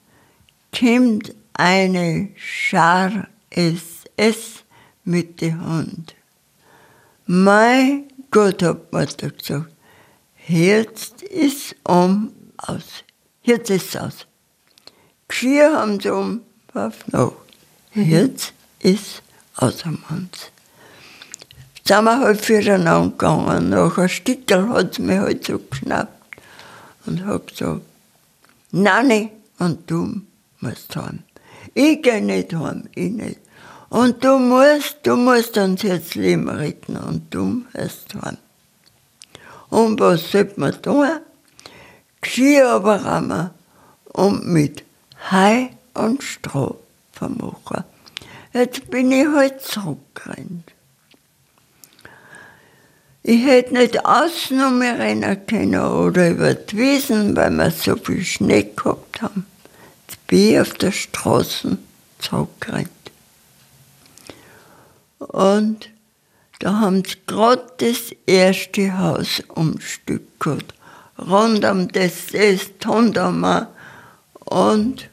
kommt 0.79 1.35
eine 1.55 2.29
Schar 2.37 3.29
SS 3.51 4.65
mit 5.05 5.41
dem 5.41 5.65
Hund. 5.65 6.15
Mein 7.27 8.05
Gott, 8.31 8.63
hat 8.63 8.93
Mutter 8.93 9.31
gesagt, 9.31 9.73
jetzt 10.47 11.23
ist 11.23 11.77
um 11.85 12.33
aus. 12.59 13.05
Jetzt 13.43 13.71
ist 13.71 13.97
aus. 13.97 14.27
Geschirr 15.29 15.73
haben 15.73 15.99
sie 16.01 16.11
um 16.11 16.43
fünf 16.73 17.07
noch. 17.09 17.37
Jetzt 17.95 18.53
ist 18.81 19.23
aus 19.57 19.79
dem 19.79 19.99
Hund. 20.11 20.52
Sind 21.85 22.05
wir 22.05 22.21
halt 22.21 22.41
füreinander 22.41 23.11
gegangen. 23.11 23.71
Nach 23.71 23.99
einem 23.99 24.09
Stückel 24.09 24.69
hat 24.69 24.95
sie 24.95 25.03
mich 25.03 25.19
halt 25.19 25.45
so 25.45 25.59
geschnappt 25.59 26.13
und 27.07 27.25
hat 27.25 27.49
gesagt, 27.49 27.83
Nanni, 28.71 29.31
und 29.59 29.91
du 29.91 30.23
musst 30.61 30.97
heim. 30.97 31.21
Ich 31.75 32.03
gehe 32.03 32.23
nicht 32.23 32.55
heim, 32.55 32.89
ich 32.95 33.11
nicht. 33.11 33.41
Und 33.89 34.25
du 34.25 34.39
musst, 34.39 34.99
du 35.03 35.17
musst 35.17 35.59
uns 35.59 35.83
jetzt 35.83 36.15
Leben 36.15 36.49
retten 36.49 36.97
und 36.97 37.33
du 37.35 37.65
musst 37.75 38.15
heim. 38.15 38.39
Und 39.69 40.01
was 40.01 40.31
sollte 40.31 40.59
man 40.61 40.81
tun? 40.81 41.09
Geschirr 42.21 42.71
aber 42.71 43.05
rammen 43.05 43.51
und 44.13 44.47
mit 44.47 44.85
Hai 45.31 45.71
und 45.95 46.23
Stroh 46.23 46.79
vermachen. 47.13 47.85
Jetzt 48.53 48.91
bin 48.91 49.13
ich 49.13 49.27
halt 49.27 49.61
zurückgerannt. 49.61 50.72
Ich 53.25 53.45
hätte 53.45 53.75
nicht 53.75 54.05
außen 54.05 54.61
um 54.65 54.79
mich 54.81 54.91
rennen 54.91 55.47
können 55.47 55.81
oder 55.81 56.31
über 56.31 56.55
die 56.55 56.77
Wiesen, 56.77 57.37
weil 57.37 57.51
wir 57.53 57.71
so 57.71 57.97
viel 57.97 58.25
Schnee 58.25 58.65
gehabt 58.75 59.23
haben. 59.23 59.47
Jetzt 60.09 60.27
bin 60.27 60.39
ich 60.51 60.61
auf 60.61 60.75
der 60.75 60.91
Straße 60.91 61.79
zurückgerannt. 62.19 62.89
Und 65.19 65.91
da 66.59 66.81
haben 66.81 67.05
sie 67.05 67.17
gerade 67.27 67.65
das 67.79 68.13
erste 68.27 68.99
Haus 68.99 69.41
umstückelt. 69.49 70.75
Rund 71.17 71.65
um 71.65 71.89
das 71.89 72.31
ist 72.33 72.81
Tondama 72.81 73.69
und 74.47 75.09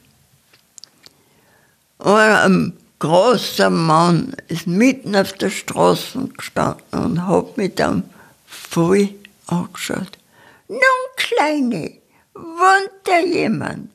ein 1.98 2.72
großer 3.00 3.70
Mann 3.70 4.34
ist 4.46 4.68
mitten 4.68 5.16
auf 5.16 5.32
der 5.32 5.50
Straße 5.50 6.28
gestanden 6.36 6.84
und 6.92 7.26
hat 7.26 7.56
mit 7.56 7.80
einem 7.80 8.04
voll 8.46 9.08
angeschaut. 9.48 10.18
Nun, 10.68 10.80
Kleine, 11.16 11.92
wohnt 12.34 12.92
da 13.04 13.18
jemand? 13.20 13.90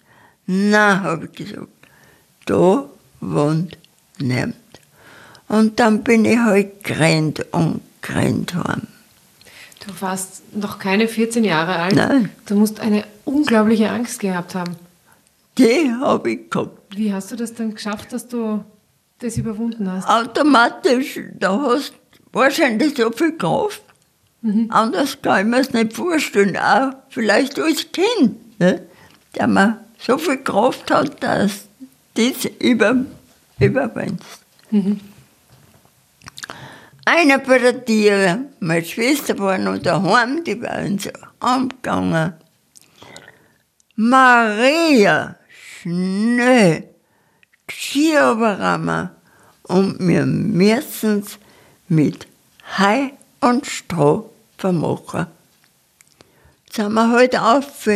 Na, 0.48 1.02
habe 1.02 1.26
ich 1.26 1.32
gesagt, 1.32 1.68
da 2.46 2.86
wohnt 3.22 3.78
niemand. 4.20 4.56
Und 5.48 5.80
dann 5.80 6.04
bin 6.04 6.26
ich 6.26 6.38
halt 6.38 6.84
gerannt 6.84 7.46
und 7.52 7.82
gerannt 8.02 8.56
heim. 8.56 8.88
Du 9.86 9.94
warst 10.02 10.41
noch 10.56 10.80
keine 10.80 11.08
14 11.08 11.44
Jahre 11.44 11.76
alt. 11.76 11.96
Nein. 11.96 12.32
Du 12.48 12.56
musst 12.56 12.80
eine 12.80 13.06
unglaubliche 13.24 13.89
Angst 13.91 14.20
gehabt 14.20 14.56
haben. 14.56 14.76
Die 15.58 15.91
habe 16.02 16.32
ich 16.32 16.50
gehabt. 16.50 16.98
Wie 16.98 17.13
hast 17.13 17.32
du 17.32 17.36
das 17.36 17.54
dann 17.54 17.76
geschafft, 17.76 18.12
dass 18.12 18.28
du 18.28 18.63
das 19.19 19.38
überwunden 19.38 19.91
hast? 19.91 20.08
Automatisch, 20.08 21.19
da 21.34 21.60
hast 21.62 21.91
du 21.91 22.19
wahrscheinlich 22.34 22.95
so 22.97 23.12
viel 23.12 23.38
Kraft. 23.38 23.82
Anders 24.69 25.19
kann 25.21 25.39
ich 25.39 25.45
mir 25.45 25.60
es 25.62 25.73
nicht 25.73 25.93
vorstellen. 25.93 26.56
Auch 26.58 26.91
vielleicht 27.10 27.60
als 27.60 27.91
Kind, 27.91 28.60
ne? 28.60 28.86
der 29.34 29.47
man 29.47 29.80
so 29.97 30.17
viel 30.17 30.38
Kraft 30.38 30.91
hat, 30.91 31.23
dass 31.23 31.67
du 32.13 32.32
das 32.32 32.45
über, 32.60 32.95
überwindest. 33.60 34.45
Einer 37.06 37.39
bei 37.39 37.60
der 37.60 37.86
Tiere, 37.86 38.39
meine 38.60 38.86
Schwester 38.86 39.38
war 39.39 39.58
noch 39.58 39.78
daheim, 39.78 40.43
die 40.43 40.62
war 40.62 40.80
uns 40.80 41.10
angegangen. 41.39 42.34
Maria, 43.95 45.38
schnell, 45.49 46.94
Überrammen 47.95 49.10
und 49.63 49.99
wir 49.99 50.25
müssen 50.25 51.19
es 51.19 51.39
mit 51.88 52.28
Hai 52.78 53.13
und 53.41 53.65
Stroh 53.65 54.30
vermachen. 54.58 55.28
Jetzt 56.65 56.75
sind 56.75 56.93
wir 56.93 57.12
heute 57.12 57.41
auf, 57.41 57.88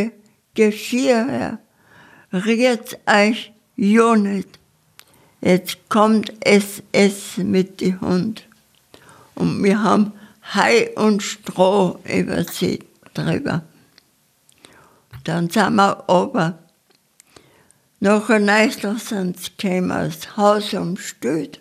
Geschirr 0.56 1.26
her, 1.26 1.60
rührt 2.34 2.98
euch 3.06 3.52
ja 3.76 4.16
nicht. 4.16 4.60
Jetzt 5.42 5.78
kommt 5.90 6.34
SS 6.46 7.38
mit 7.38 7.82
dem 7.82 8.02
Hund. 8.02 8.44
Und 9.36 9.64
wir 9.64 9.82
haben 9.82 10.12
Hai 10.54 10.90
und 10.96 11.24
Stroh 11.24 12.00
über 12.04 12.44
sie 12.44 12.80
drüber. 13.14 13.64
Dann 15.24 15.50
sind 15.50 15.76
wir 15.76 16.04
oben. 16.08 16.56
Nächtel 18.02 18.98
sind 18.98 19.40
sie 19.40 19.52
gekommen, 19.58 19.90
das 19.90 20.38
Haus 20.38 20.74
umstellt. 20.74 21.60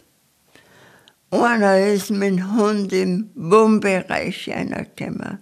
Einer 1.31 1.87
ist 1.87 2.11
mit 2.11 2.39
dem 2.39 2.57
Hund 2.57 2.93
im 2.93 3.31
Wohnbereich 3.35 4.49
reingekommen. 4.49 5.39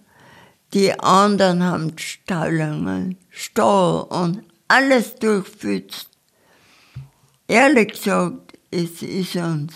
Die 0.73 0.99
anderen 0.99 1.63
haben 1.63 1.95
die 1.95 2.03
Stallungen, 2.03 3.19
Stall 3.31 4.05
und 4.05 4.43
alles 4.69 5.15
durchpfützt. 5.17 6.09
Ehrlich 7.47 7.93
gesagt, 7.93 8.59
es 8.71 9.03
ist 9.03 9.37
uns 9.37 9.75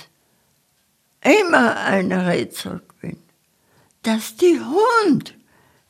immer 1.22 1.76
ein 1.76 2.10
Rätsel 2.12 2.80
gewesen, 2.88 3.22
dass 4.02 4.36
die 4.36 4.58
Hund 4.58 5.34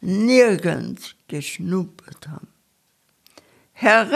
nirgends 0.01 1.15
geschnuppert 1.29 2.29
haben. 2.29 2.50
Er 3.83 4.07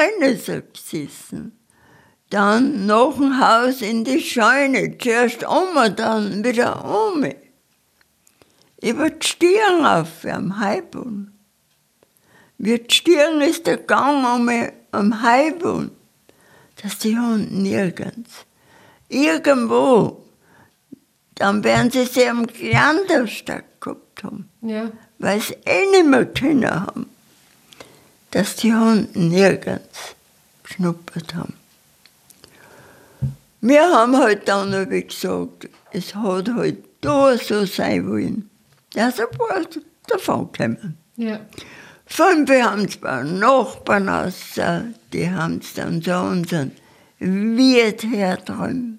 gesessen, 0.72 1.58
dann 2.30 2.86
nach 2.86 3.14
dem 3.14 3.40
Haus 3.40 3.80
in 3.80 4.04
die 4.04 4.20
Scheune, 4.20 4.98
zuerst 4.98 5.44
um, 5.44 5.74
dann 5.96 6.44
wieder 6.44 6.84
um. 6.84 7.24
Über 8.82 9.10
die 9.10 9.26
Stirn 9.26 9.86
auf, 9.86 10.24
am 10.26 10.60
Heibun. 10.60 11.32
Die 12.58 12.84
Stirn 12.88 13.40
ist 13.40 13.66
der 13.66 13.78
Gang 13.78 14.24
um, 14.24 14.50
am 14.92 15.22
Heibun, 15.22 15.90
dass 16.82 16.98
die 16.98 17.18
Hund 17.18 17.52
nirgends, 17.52 18.44
irgendwo, 19.08 20.24
dann 21.36 21.64
werden 21.64 21.90
sie 21.90 22.04
sie 22.04 22.28
am 22.28 22.46
Glanderstadt 22.46 23.80
gehabt 23.80 24.22
haben. 24.22 24.48
Ja. 24.60 24.90
weil 25.18 25.40
sie 25.40 25.56
eh 25.64 25.86
nicht 25.90 26.06
mehr 26.06 26.26
können 26.26 26.70
haben, 26.70 27.06
dass 28.34 28.56
die 28.56 28.74
Hunde 28.74 29.08
nirgends 29.16 30.16
geschnuppert 30.64 31.36
haben. 31.36 31.54
Wir 33.60 33.82
haben 33.82 34.16
halt 34.16 34.48
dann 34.48 34.74
aber 34.74 35.00
gesagt, 35.02 35.68
es 35.92 36.16
hat 36.16 36.52
halt 36.52 36.84
da 37.00 37.38
so 37.38 37.64
sein 37.64 38.10
wollen. 38.10 38.50
der 38.94 39.08
ist 39.08 39.18
sofort 39.18 39.78
davon 40.08 40.50
gekommen. 40.50 40.98
Ja. 41.16 41.38
Fünf 42.06 42.50
haben 42.50 42.86
es 42.86 42.96
bei 42.96 43.22
Nachbarn 43.22 44.08
aus, 44.08 44.34
die 45.12 45.30
haben 45.30 45.60
es 45.62 45.74
dann 45.74 46.02
so 46.02 46.18
unseren 46.18 46.72
Wirt 47.20 48.02
herträumen. 48.02 48.98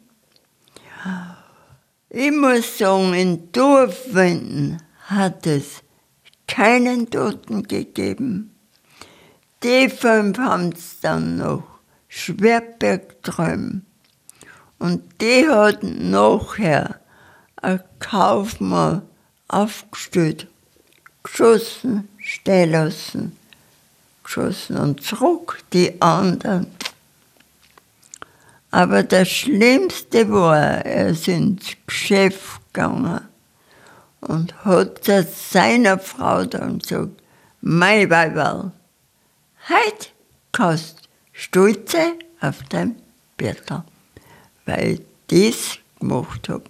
Ich 2.09 2.31
muss 2.31 2.77
sagen, 2.77 3.13
in 3.13 3.51
Dorfwinden 3.51 4.81
hat 5.07 5.45
es 5.45 5.83
keinen 6.47 7.09
Toten 7.09 7.63
gegeben. 7.63 8.54
Die 9.63 9.89
fünf 9.89 10.37
haben 10.37 10.69
es 10.73 10.99
dann 10.99 11.37
noch 11.37 11.63
Schwerberg 12.07 13.21
träumen. 13.23 13.85
Und 14.79 15.03
die 15.21 15.47
hatten 15.47 16.11
nachher 16.11 16.99
ein 17.61 17.81
Kaufmann 17.99 19.01
aufgestellt, 19.47 20.47
geschossen, 21.23 22.07
stehen 22.19 22.71
lassen, 22.71 23.37
geschossen 24.23 24.77
und 24.77 25.01
zurück 25.01 25.63
die 25.73 26.01
anderen. 26.01 26.67
Aber 28.71 29.03
das 29.03 29.29
Schlimmste 29.29 30.29
war, 30.29 30.57
er 30.57 31.07
ist 31.07 31.27
ins 31.27 31.77
Geschäft 31.87 32.61
gegangen 32.73 33.21
und 34.19 34.65
hat 34.65 35.03
zu 35.03 35.23
seiner 35.23 35.97
Frau 35.97 36.43
dann 36.43 36.79
gesagt, 36.79 37.21
mein 37.61 38.09
Weiberl, 38.09 38.71
heute 39.69 40.07
kannst 40.51 41.09
Stolze 41.31 42.13
auf 42.39 42.63
dein 42.69 42.95
Bettel, 43.37 43.83
weil 44.65 44.91
ich 44.91 45.01
das 45.27 45.79
gemacht 45.99 46.49
habe. 46.49 46.63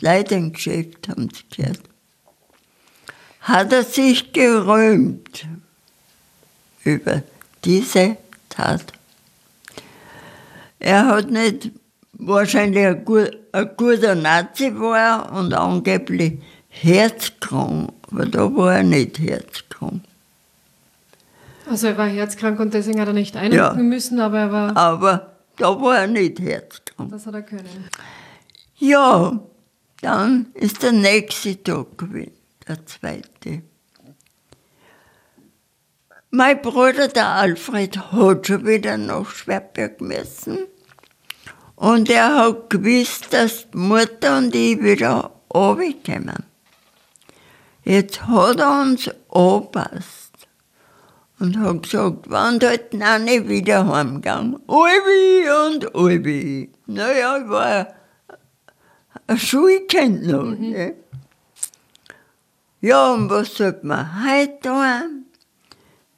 Leute 0.00 0.34
im 0.34 0.52
Geschäft 0.52 1.08
haben 1.08 1.28
es 1.32 1.56
gehört. 1.56 1.80
Hat 3.40 3.72
er 3.72 3.84
sich 3.84 4.32
gerühmt 4.32 5.46
über 6.84 7.22
diese 7.64 8.16
Tat. 8.48 8.92
Er 10.78 11.06
hat 11.06 11.30
nicht 11.30 11.70
wahrscheinlich 12.14 12.84
ein, 12.84 13.04
gut, 13.04 13.36
ein 13.52 13.70
guter 13.76 14.14
Nazi 14.14 14.72
war 14.74 15.32
und 15.32 15.54
angeblich 15.54 16.40
herzkrank, 16.68 17.92
aber 18.10 18.26
da 18.26 18.54
war 18.54 18.76
er 18.76 18.82
nicht 18.82 19.18
herzkrank. 19.18 20.02
Also 21.72 21.86
er 21.86 21.96
war 21.96 22.06
herzkrank 22.06 22.60
und 22.60 22.74
deswegen 22.74 23.00
hat 23.00 23.08
er 23.08 23.14
nicht 23.14 23.34
einrücken 23.34 23.56
Ja. 23.56 23.72
müssen, 23.82 24.20
aber 24.20 24.38
er 24.40 24.52
war, 24.52 24.76
Aber 24.76 25.36
da 25.56 25.80
war 25.80 26.00
er 26.00 26.06
nicht 26.06 26.38
herzkrank. 26.38 27.10
das 27.10 27.26
hat 27.26 27.32
er 27.34 27.42
können. 27.42 27.88
Ja, 28.76 29.40
dann 30.02 30.46
ist 30.52 30.82
der 30.82 30.92
nächste 30.92 31.62
Tag 31.62 31.96
gewesen, 31.96 32.32
der 32.68 32.84
zweite. 32.84 33.62
Mein 36.30 36.60
Bruder, 36.60 37.08
der 37.08 37.28
Alfred, 37.28 37.96
hat 38.12 38.46
schon 38.46 38.66
wieder 38.66 38.98
nach 38.98 39.30
Schwerberg 39.30 40.00
müssen. 40.02 40.58
Und 41.76 42.10
er 42.10 42.36
hat 42.36 42.68
gewusst, 42.68 43.32
dass 43.32 43.70
die 43.70 43.78
Mutter 43.78 44.36
und 44.38 44.54
ich 44.54 44.82
wieder 44.82 45.30
runterkommen. 45.54 46.44
Jetzt 47.84 48.26
hat 48.26 48.60
er 48.60 48.82
uns 48.82 49.10
angepasst 49.30 50.21
und 51.42 51.58
hat 51.58 51.82
gesagt, 51.82 52.26
wann 52.28 52.60
dort 52.60 52.94
Nanni 52.94 53.48
wieder 53.48 53.84
heimgegangen. 53.86 54.60
Albi 54.68 55.50
und 55.66 55.94
Albi. 55.94 56.70
Naja, 56.86 57.38
ich 57.38 57.48
war 57.48 57.88
ein 59.26 59.38
Schulkind 59.38 60.24
noch. 60.28 60.44
ne? 60.44 60.94
Ja, 62.80 63.12
und 63.12 63.28
was 63.28 63.56
sollte 63.56 63.84
man 63.84 64.24
heute 64.24 64.60
tun? 64.60 65.26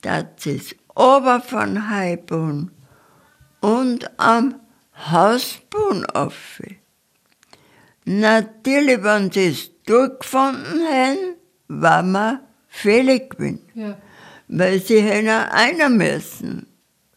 Das 0.03 0.45
ist 0.45 0.77
ober 0.95 1.41
von 1.41 1.89
Heibun 1.89 2.71
und 3.61 4.11
am 4.19 4.57
Hausboden 5.11 6.05
auf. 6.11 6.61
Natürlich, 8.05 9.03
wenn 9.03 9.31
sie 9.33 9.47
es 9.47 9.71
durchgefunden 9.87 10.87
hätten, 10.87 11.37
war 11.69 12.03
man 12.03 12.41
fällig 12.69 13.31
gewesen. 13.31 13.61
Ja. 13.75 13.97
Weil 14.49 14.81
sie 14.81 15.01
hätten 15.01 15.29
einer 15.29 15.89
müssen. 15.89 16.67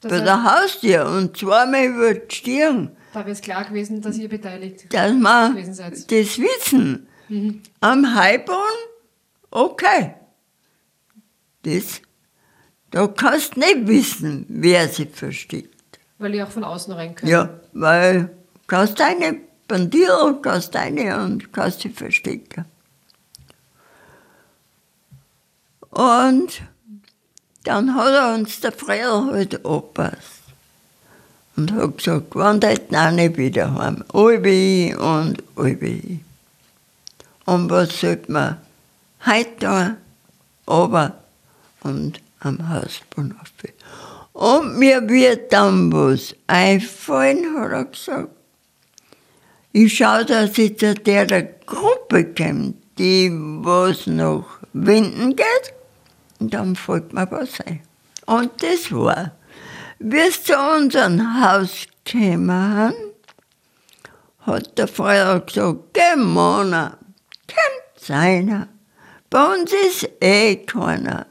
Das 0.02 0.12
bei 0.12 0.18
heißt- 0.20 0.24
der 0.26 0.44
Haustür 0.44 1.06
und 1.10 1.38
zweimal 1.38 1.86
über 1.86 2.13
die 2.13 2.36
Stirn, 2.36 2.96
Da 3.13 3.20
wäre 3.22 3.32
es 3.32 3.42
klar 3.42 3.66
gewesen, 3.66 4.02
dass 4.02 4.18
ihr 4.18 4.30
beteiligt 4.30 4.94
dass 4.94 5.12
wir 5.12 5.50
gewesen 5.52 5.74
seid. 5.74 5.94
das 6.12 6.38
wissen. 6.40 7.08
Mhm. 7.30 7.62
Am 7.82 8.16
Heilbahn, 8.16 8.78
okay. 9.52 10.13
Das, 11.63 12.02
da 12.92 13.08
kannst 13.08 13.56
du 13.56 13.60
nicht 13.60 13.88
wissen, 13.88 14.46
wer 14.48 14.88
sie 14.88 15.06
versteckt. 15.08 16.00
Weil 16.20 16.36
ihr 16.36 16.46
auch 16.46 16.52
von 16.52 16.63
außen 16.63 16.94
rein 16.94 17.13
könnt. 17.16 17.30
Ja, 17.32 17.60
weil 17.74 18.30
kannst 18.68 19.02
eine 19.02 19.42
Bandier, 19.68 20.40
kannst 20.42 20.76
eine 20.76 21.20
und 21.24 21.52
kannst 21.52 21.82
sie 21.82 21.90
verstecken. 21.90 22.66
Und 25.90 26.62
dann 27.67 27.93
hat 27.95 28.13
er 28.13 28.34
uns 28.34 28.60
der 28.62 28.71
Freuel 28.71 29.32
halt 29.32 29.65
angepasst. 29.65 30.41
Und 31.56 31.71
hat 31.73 31.97
gesagt, 31.97 32.27
wann 32.34 32.60
dort 32.60 32.93
eine 32.93 33.36
wieder 33.36 33.73
heim. 33.73 34.03
Albi 34.13 34.95
und 34.97 35.43
Albi. 35.56 36.19
Und 37.45 37.69
was 37.69 37.99
sollte 37.99 38.32
man 38.32 38.58
heute 39.25 39.60
tun? 39.60 39.97
Aber 40.65 41.13
und 41.82 42.21
am 42.39 42.69
Hausbahn 42.69 43.36
auf. 43.41 43.47
Und 44.34 44.77
mir 44.77 45.10
wird 45.10 45.51
dann 45.51 45.91
was 45.91 46.36
einfallen, 46.45 47.58
hat 47.58 47.71
er 47.71 47.86
gesagt. 47.86 48.30
Ich 49.71 49.97
schaue, 49.97 50.25
dass 50.25 50.58
ich 50.58 50.77
zu 50.77 50.93
der 50.93 51.41
Gruppe 51.65 52.34
komme, 52.36 52.75
die 52.99 53.32
was 53.32 54.06
nach 54.06 54.45
Winden 54.73 55.36
geht. 55.36 55.77
Und 56.39 56.54
dann 56.54 56.76
fällt 56.76 57.13
mir 57.13 57.30
was 57.32 57.62
ein. 57.62 57.82
Und 58.26 58.52
das 58.62 58.91
war, 58.91 59.32
wie 60.00 60.30
sie 60.30 60.43
zu 60.43 60.58
unserem 60.58 61.41
Haus 61.41 61.88
gekommen 62.04 62.93
hat 64.47 64.78
der 64.78 64.88
Feuer 64.88 65.41
gesagt, 65.41 65.93
geh 65.93 66.15
Mona, 66.15 66.97
kommt 67.47 68.00
seiner. 68.00 68.69
Bei 69.30 69.54
uns 69.54 69.73
ist 69.73 70.10
eh 70.21 70.56
keiner. 70.56 71.28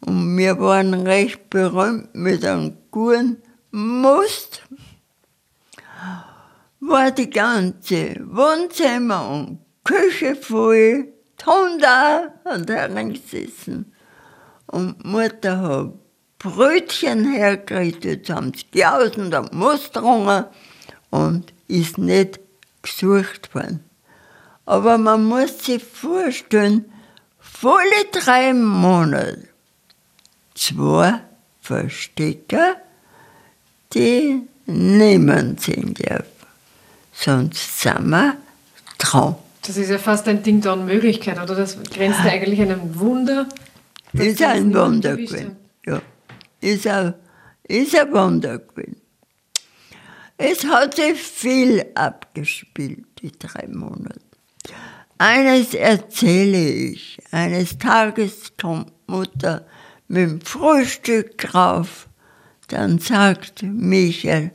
Und 0.00 0.36
wir 0.36 0.58
waren 0.58 0.94
recht 1.06 1.48
berühmt 1.48 2.12
mit 2.14 2.44
einem 2.44 2.76
guten 2.90 3.40
Must. 3.70 4.62
War 6.80 7.12
die 7.12 7.30
ganze 7.30 8.16
Wohnzimmer 8.24 9.28
und 9.28 9.60
Küche 9.84 10.34
voll, 10.34 11.12
Tonda 11.36 12.34
hat 12.44 12.68
hereingesessen. 12.68 13.94
Und 14.70 15.04
Mutter 15.04 15.60
hat 15.60 15.92
Brötchen 16.38 17.32
hergekriegt, 17.32 18.04
jetzt 18.04 18.30
haben 18.30 18.52
sie 18.54 18.64
geausen 18.70 19.34
und 19.34 19.52
Musterungen 19.52 20.44
und 21.10 21.52
ist 21.68 21.98
nicht 21.98 22.40
gesucht 22.82 23.54
worden. 23.54 23.84
Aber 24.64 24.96
man 24.96 25.24
muss 25.24 25.64
sich 25.64 25.82
vorstellen, 25.82 26.84
volle 27.38 28.04
drei 28.12 28.54
Monate, 28.54 29.48
zwei 30.54 31.20
Verstecker, 31.60 32.76
die 33.92 34.42
niemand 34.66 35.60
sehen 35.60 35.94
darf. 35.94 36.26
Sonst 37.12 37.82
sind 37.82 38.08
wir 38.08 38.36
dran. 38.98 39.34
Das 39.66 39.76
ist 39.76 39.90
ja 39.90 39.98
fast 39.98 40.26
ein 40.28 40.42
Ding 40.42 40.60
der 40.60 40.72
Unmöglichkeit, 40.72 41.38
oder? 41.38 41.54
Das 41.54 41.76
grenzt 41.82 42.20
ja 42.24 42.30
eigentlich 42.30 42.62
an 42.62 42.70
einem 42.70 42.98
Wunder. 42.98 43.46
Dass 44.12 44.26
Ist 44.26 44.40
das 44.40 44.48
ein 44.48 44.74
Wunder 44.74 45.16
gewesen. 45.16 45.56
Ja, 45.86 46.02
ist 46.60 46.86
ein, 46.86 47.14
ist 47.64 47.96
ein 47.96 48.12
Wunder 48.12 48.58
gewesen. 48.58 49.00
Es 50.36 50.64
hat 50.64 50.96
sich 50.96 51.20
viel 51.20 51.84
abgespielt, 51.94 53.06
die 53.20 53.30
drei 53.32 53.68
Monate. 53.68 54.20
Eines 55.18 55.74
erzähle 55.74 56.66
ich. 56.66 57.18
Eines 57.30 57.76
Tages 57.76 58.52
kommt 58.58 58.90
Mutter 59.06 59.66
mit 60.08 60.22
dem 60.22 60.40
Frühstück 60.40 61.54
rauf. 61.54 62.08
Dann 62.68 62.98
sagt 62.98 63.62
Michael, 63.62 64.52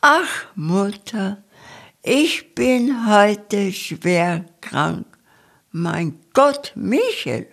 ach 0.00 0.46
Mutter, 0.56 1.44
ich 2.02 2.54
bin 2.56 3.08
heute 3.08 3.72
schwer 3.72 4.44
krank. 4.60 5.06
Mein 5.70 6.18
Gott, 6.34 6.72
Michael, 6.74 7.46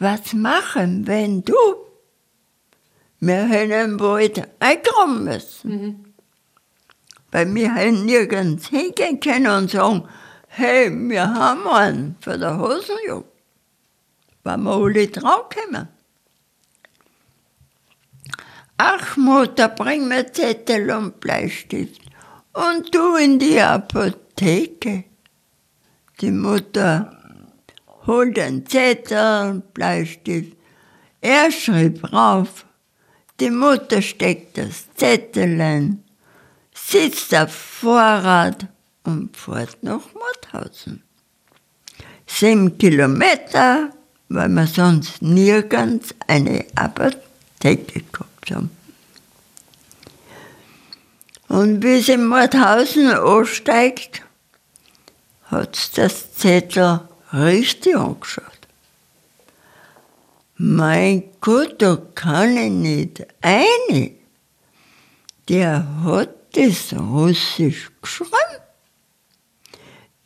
was 0.00 0.32
machen, 0.32 1.06
wenn 1.06 1.44
du? 1.44 1.54
Wir 3.20 3.44
hätten 3.44 3.98
bald 3.98 4.42
einkommen 4.58 5.24
müssen. 5.24 6.14
Weil 7.30 7.54
wir 7.54 7.74
hätten 7.74 8.06
nirgends 8.06 8.68
hingehen 8.68 9.20
können 9.20 9.46
und 9.46 9.70
sagen, 9.70 10.08
hey, 10.48 10.90
wir 10.90 11.32
haben 11.32 11.68
einen 11.68 12.16
für 12.20 12.38
der 12.38 12.58
Hosenjagd. 12.58 13.26
Waren 14.42 14.62
wir 14.62 14.72
alle 14.72 15.06
draufgekommen. 15.06 15.88
Ach 18.78 19.16
Mutter, 19.18 19.68
bring 19.68 20.08
mir 20.08 20.32
Zettel 20.32 20.90
und 20.90 21.20
Bleistift 21.20 22.00
und 22.54 22.94
du 22.94 23.16
in 23.16 23.38
die 23.38 23.60
Apotheke. 23.60 25.04
Die 26.22 26.30
Mutter 26.30 27.19
holt 28.06 28.36
den 28.36 28.66
Zettel 28.66 29.50
und 29.50 29.74
Bleistift. 29.74 30.56
Er 31.20 31.50
schrieb 31.50 32.12
rauf. 32.12 32.64
Die 33.40 33.50
Mutter 33.50 34.02
steckt 34.02 34.58
das 34.58 34.92
Zettel 34.94 35.60
ein, 35.60 36.04
sitzt 36.74 37.34
auf 37.34 37.54
Vorrat 37.54 38.66
und 39.04 39.36
fährt 39.36 39.82
nach 39.82 40.02
Mauthausen. 40.14 41.02
Sieben 42.26 42.76
Kilometer, 42.76 43.90
weil 44.28 44.48
wir 44.50 44.66
sonst 44.66 45.22
nirgends 45.22 46.14
eine 46.26 46.66
Apotheke 46.74 48.02
gehabt 48.12 48.50
haben. 48.50 48.70
Und 51.48 51.82
wie 51.82 52.00
sie 52.00 52.12
in 52.12 52.26
Mauthausen 52.26 53.10
ansteigt, 53.10 54.22
hat 55.46 55.74
sie 55.74 55.96
das 55.96 56.32
Zettel 56.34 57.00
richtig 57.32 57.96
angeschaut. 57.96 58.44
Mein 60.56 61.30
Gott, 61.40 61.80
da 61.80 61.96
kann 62.14 62.56
ich 62.56 62.70
nicht 62.70 63.26
eine. 63.40 64.12
Der 65.48 66.02
hat 66.04 66.34
das 66.54 66.92
Russisch 66.92 67.90
geschrieben. 68.02 68.34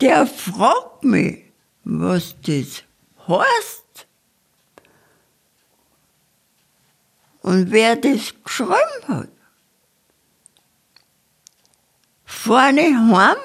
Der 0.01 0.27
fragt 0.27 1.05
mich, 1.05 1.45
was 1.85 2.35
das 2.43 2.83
heißt. 3.29 4.07
Und 7.43 7.71
wer 7.71 7.95
das 7.97 8.35
geschrieben 8.43 8.75
hat. 9.07 9.29
Vorne 12.25 12.83
heim 12.83 13.37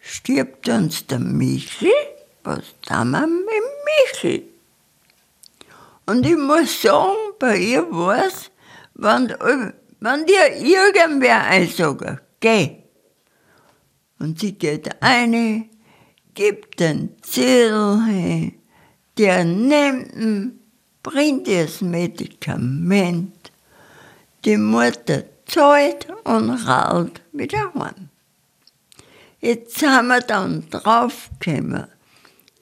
stirbt 0.00 0.68
uns 0.68 1.06
der 1.06 1.20
Michel. 1.20 1.92
Was 2.44 2.74
tun 2.82 3.10
wir 3.10 3.26
mit 3.26 3.64
Michel? 4.12 4.42
Und 6.06 6.26
ich 6.26 6.36
muss 6.36 6.82
sagen, 6.82 7.16
bei 7.38 7.56
ihr 7.56 7.90
war 7.90 8.26
es, 8.26 8.50
wenn, 8.94 9.34
wenn 10.00 10.26
dir 10.26 10.54
irgendwer 10.56 11.42
einsagt, 11.44 12.22
geh. 12.40 12.76
Und 14.18 14.38
sie 14.40 14.52
geht 14.52 15.02
eine, 15.02 15.66
gibt 16.34 16.80
den 16.80 17.16
Zettel 17.22 18.04
hin, 18.04 18.52
der 19.16 19.44
nimmt 19.44 20.14
ihn, 20.14 20.60
bringt 21.02 21.48
ihr 21.48 21.64
das 21.64 21.80
Medikament, 21.80 23.52
die 24.44 24.58
Mutter 24.58 25.24
zahlt 25.46 26.06
und 26.24 26.50
rallt 26.50 27.22
wieder 27.32 27.72
heim. 27.74 28.10
Jetzt 29.40 29.78
sind 29.78 30.06
wir 30.06 30.20
dann 30.20 30.68
draufgekommen, 30.70 31.86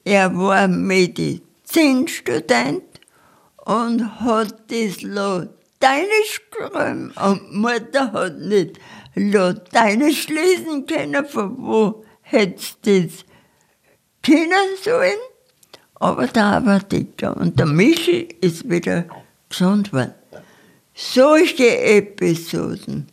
er 0.03 0.37
war 0.37 0.67
Medizinstudent 0.67 2.83
und 3.65 4.19
hat 4.19 4.69
das 4.69 5.01
Lateinisch 5.01 6.41
geschrieben. 6.51 7.11
Und 7.11 7.53
Mutter 7.53 8.11
hat 8.11 8.37
nicht 8.39 8.77
Lateinisch 9.15 10.27
lesen 10.27 10.85
können, 10.85 11.25
von 11.25 11.57
wo 11.57 12.03
hätte 12.21 12.75
das 12.81 13.23
kennen 14.21 14.51
sollen. 14.83 15.17
Aber 15.95 16.27
der 16.27 16.45
Apotheker 16.45 17.37
und 17.37 17.57
der 17.59 17.67
Michel 17.67 18.27
ist 18.41 18.69
wieder 18.69 19.05
gesund 19.49 19.93
worden. 19.93 20.13
Solche 20.93 21.79
Episoden 21.79 23.07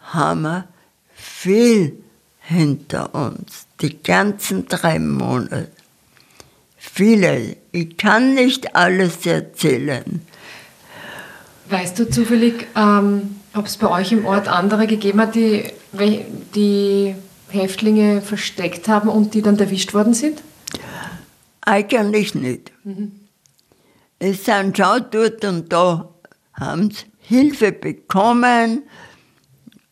haben 0.00 0.42
wir 0.42 0.66
viel 1.14 2.02
hinter 2.40 3.14
uns, 3.14 3.68
die 3.80 4.02
ganzen 4.02 4.66
drei 4.66 4.98
Monate. 4.98 5.75
Viele. 6.96 7.58
Ich 7.72 7.98
kann 7.98 8.32
nicht 8.32 8.74
alles 8.74 9.26
erzählen. 9.26 10.22
Weißt 11.68 11.98
du 11.98 12.08
zufällig, 12.08 12.68
ähm, 12.74 13.36
ob 13.52 13.66
es 13.66 13.76
bei 13.76 13.90
euch 13.90 14.12
im 14.12 14.24
Ort 14.24 14.48
andere 14.48 14.86
gegeben 14.86 15.20
hat, 15.20 15.34
die, 15.34 15.64
die 16.54 17.14
Häftlinge 17.50 18.22
versteckt 18.22 18.88
haben 18.88 19.10
und 19.10 19.34
die 19.34 19.42
dann 19.42 19.58
erwischt 19.58 19.92
worden 19.92 20.14
sind? 20.14 20.42
Eigentlich 21.60 22.34
nicht. 22.34 22.72
Mhm. 22.84 23.12
Es 24.18 24.46
sind 24.46 24.78
schon 24.78 25.04
dort 25.10 25.44
und 25.44 25.70
da, 25.70 26.08
haben 26.54 26.92
sie 26.92 27.04
Hilfe 27.18 27.72
bekommen. 27.72 28.84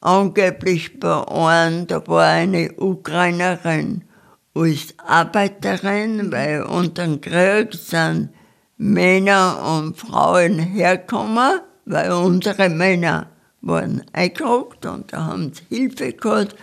Angeblich 0.00 0.98
bei 0.98 1.28
einem, 1.28 1.86
da 1.86 2.06
war 2.06 2.28
eine 2.28 2.72
Ukrainerin 2.78 4.04
als 4.54 4.94
Arbeiterin, 4.98 6.30
weil 6.30 6.62
unter 6.62 7.04
dem 7.04 7.20
Krieg 7.20 7.74
sind 7.74 8.30
Männer 8.76 9.78
und 9.78 9.96
Frauen 9.96 10.58
hergekommen, 10.58 11.60
weil 11.84 12.12
unsere 12.12 12.68
Männer 12.68 13.30
waren 13.60 14.02
eingerückt 14.12 14.86
und 14.86 15.12
da 15.12 15.26
haben 15.26 15.52
sie 15.52 15.76
Hilfe 15.76 16.12
gehabt. 16.12 16.54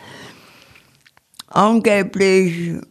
Angeblich, 1.48 2.82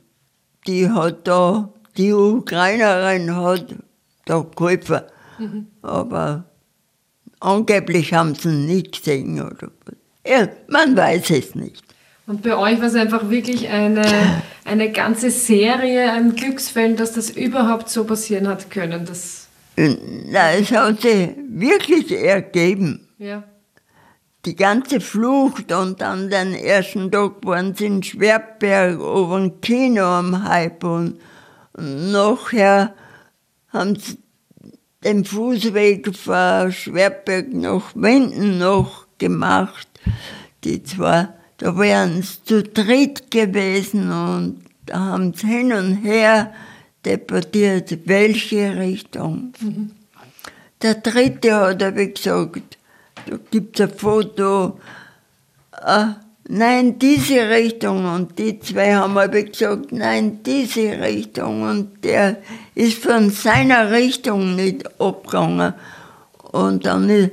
die 0.66 0.90
hat 0.90 1.26
da, 1.26 1.72
die 1.96 2.12
Ukrainerin 2.12 3.34
hat 3.34 3.74
da 4.26 4.46
geholfen, 4.54 5.00
mhm. 5.38 5.66
aber 5.82 6.44
angeblich 7.40 8.12
haben 8.12 8.34
sie 8.34 8.48
ihn 8.48 8.66
nicht 8.66 8.92
gesehen 8.92 9.40
oder 9.40 9.70
Ja, 10.26 10.48
man 10.68 10.96
weiß 10.96 11.30
es 11.30 11.54
nicht. 11.54 11.89
Und 12.30 12.42
bei 12.42 12.56
euch 12.56 12.78
war 12.78 12.86
es 12.86 12.94
einfach 12.94 13.28
wirklich 13.28 13.68
eine, 13.70 14.04
eine 14.64 14.92
ganze 14.92 15.32
Serie 15.32 16.12
an 16.12 16.36
Glücksfällen, 16.36 16.94
dass 16.94 17.10
das 17.10 17.28
überhaupt 17.30 17.88
so 17.88 18.04
passieren 18.04 18.46
hat 18.46 18.70
können. 18.70 19.04
Das 19.04 19.48
Na, 19.76 20.52
es 20.52 20.70
hat 20.70 21.00
sich 21.00 21.30
wirklich 21.48 22.12
ergeben. 22.12 23.08
Ja. 23.18 23.42
Die 24.44 24.54
ganze 24.54 25.00
Flucht 25.00 25.72
und 25.72 26.00
an 26.04 26.30
den 26.30 26.54
ersten 26.54 27.10
Tag 27.10 27.44
waren 27.44 27.74
sie 27.74 27.86
in 27.86 28.00
Schwertberg 28.04 29.00
oben 29.00 29.60
Kino 29.60 30.04
am 30.04 30.44
Hype 30.44 30.84
und 30.84 31.18
nachher 31.76 32.94
haben 33.70 33.96
sie 33.96 34.18
den 35.02 35.24
Fußweg 35.24 36.14
von 36.14 36.70
Schwertberg 36.70 37.52
nach 37.52 37.90
Winden 37.96 38.58
noch 38.58 39.08
gemacht. 39.18 39.88
Die 40.62 40.84
zwei 40.84 41.30
da 41.60 41.76
wären 41.78 42.22
sie 42.22 42.42
zu 42.44 42.62
dritt 42.62 43.30
gewesen 43.30 44.10
und 44.10 44.62
haben 44.90 45.34
sie 45.34 45.46
hin 45.46 45.72
und 45.72 45.96
her 45.96 46.52
debattiert, 47.04 47.98
welche 48.06 48.78
Richtung. 48.78 49.52
Der 50.80 50.94
dritte 50.94 51.54
hat 51.54 51.82
aber 51.82 52.06
gesagt, 52.06 52.78
da 53.26 53.36
gibt 53.50 53.78
es 53.78 53.90
ein 53.90 53.96
Foto, 53.96 54.80
äh, 55.86 56.06
nein, 56.48 56.98
diese 56.98 57.50
Richtung. 57.50 58.06
Und 58.06 58.38
die 58.38 58.58
zwei 58.60 58.94
haben 58.94 59.18
aber 59.18 59.42
gesagt, 59.42 59.92
nein, 59.92 60.42
diese 60.42 60.98
Richtung. 60.98 61.62
Und 61.62 62.02
der 62.04 62.38
ist 62.74 63.02
von 63.02 63.28
seiner 63.28 63.90
Richtung 63.90 64.56
nicht 64.56 64.98
abgegangen. 64.98 65.74
Und 66.52 66.86
dann 66.86 67.30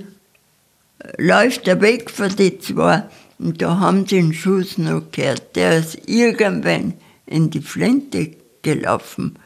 läuft 1.17 1.65
er 1.69 1.79
weg 1.79 2.09
von 2.09 2.35
den 2.35 2.59
zwei. 2.59 3.03
Und 3.39 3.61
da 3.61 3.79
haben 3.79 4.07
sie 4.07 4.17
den 4.17 4.33
Schuss 4.33 4.77
noch 4.77 5.11
gehört. 5.11 5.55
Der 5.55 5.77
ist 5.77 6.07
irgendwann 6.07 6.93
in 7.25 7.49
die 7.49 7.61
Flinte 7.61 8.31
gelaufen. 8.61 9.37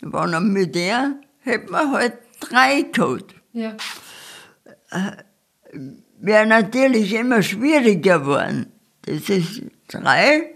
Wenn 0.00 0.32
er 0.32 0.40
mit 0.40 0.74
der, 0.74 1.16
hätte 1.40 1.70
man 1.70 1.92
halt 1.92 2.14
drei 2.40 2.82
gehabt. 2.82 3.34
Ja. 3.52 3.76
Äh, 4.90 5.12
Wäre 6.18 6.46
natürlich 6.46 7.12
immer 7.14 7.42
schwieriger 7.42 8.20
geworden. 8.20 8.66
Das 9.02 9.28
ist 9.28 9.62
drei, 9.88 10.54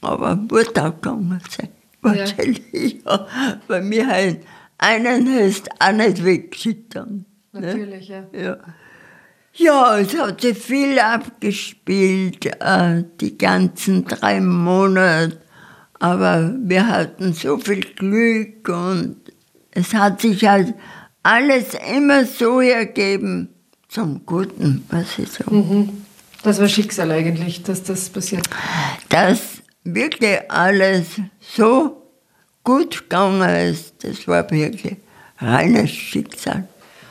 aber 0.00 0.38
wird 0.48 0.78
auch 0.78 0.94
gegangen 0.94 1.40
sein. 1.50 1.70
Wahrscheinlich, 2.00 3.02
ja. 3.04 3.26
ja. 3.26 3.60
Bei 3.66 3.80
mir 3.80 4.06
halt 4.06 4.44
einen 4.78 5.26
hast 5.26 5.68
auch 5.80 5.92
nicht 5.92 6.24
weggeschickt. 6.24 6.94
Ne? 6.94 7.24
Natürlich, 7.52 8.08
ne? 8.08 8.28
ja. 8.32 8.40
ja. 8.40 8.56
Ja, 9.58 9.98
es 9.98 10.16
hat 10.16 10.40
sich 10.40 10.56
viel 10.56 11.00
abgespielt, 11.00 12.46
äh, 12.46 13.02
die 13.20 13.36
ganzen 13.36 14.04
drei 14.04 14.40
Monate. 14.40 15.40
Aber 15.98 16.54
wir 16.60 16.86
hatten 16.86 17.32
so 17.32 17.58
viel 17.58 17.80
Glück 17.80 18.68
und 18.68 19.16
es 19.72 19.92
hat 19.94 20.20
sich 20.20 20.46
halt 20.46 20.74
alles 21.24 21.76
immer 21.92 22.24
so 22.24 22.60
ergeben 22.60 23.48
zum 23.88 24.24
Guten, 24.24 24.84
was 24.90 25.18
ich 25.18 25.28
so. 25.28 25.52
Mhm. 25.52 26.04
Das 26.44 26.60
war 26.60 26.68
Schicksal 26.68 27.10
eigentlich, 27.10 27.64
dass 27.64 27.82
das 27.82 28.08
passiert. 28.10 28.48
Dass 29.08 29.40
wirklich 29.82 30.38
alles 30.48 31.06
so 31.40 32.12
gut 32.62 33.08
gegangen 33.08 33.72
ist, 33.72 34.04
das 34.04 34.28
war 34.28 34.48
wirklich 34.50 34.96
reines 35.38 35.90
Schicksal. 35.90 36.68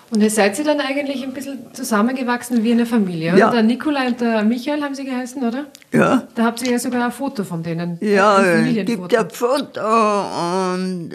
Und 0.09 0.21
ihr 0.21 0.29
seid 0.29 0.57
ihr 0.57 0.63
dann 0.63 0.79
eigentlich 0.79 1.21
ein 1.23 1.33
bisschen 1.33 1.73
zusammengewachsen 1.73 2.63
wie 2.63 2.71
eine 2.71 2.85
Familie? 2.85 3.37
Ja. 3.37 3.51
Der 3.51 3.61
Nikolai 3.61 4.07
und 4.07 4.21
der 4.21 4.43
Michael 4.43 4.81
haben 4.81 4.95
sie 4.95 5.03
geheißen, 5.03 5.43
oder? 5.45 5.65
Ja, 5.93 6.27
Da 6.35 6.45
habt 6.45 6.61
ihr 6.61 6.71
ja 6.71 6.79
sogar 6.79 7.05
ein 7.05 7.11
Foto 7.11 7.43
von 7.43 7.61
denen. 7.61 7.97
ja 8.01 8.41
es 8.41 8.85
gibt 8.85 9.15
ein 9.15 9.29
Foto 9.29 10.73
und 10.73 11.09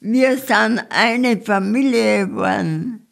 wir 0.00 0.36
sind 0.36 0.82
eine 0.90 1.40
Familie 1.40 2.28
geworden. 2.28 3.06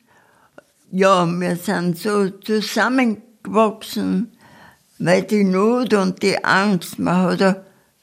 Ja, 0.90 1.26
wir 1.26 1.56
sind 1.56 1.98
so 1.98 2.28
zusammengewachsen, 2.30 4.32
weil 4.98 5.22
die 5.22 5.44
Not 5.44 5.94
und 5.94 6.22
die 6.22 6.42
Angst, 6.44 6.98
man 6.98 7.16
hat 7.16 7.40
ja 7.40 7.56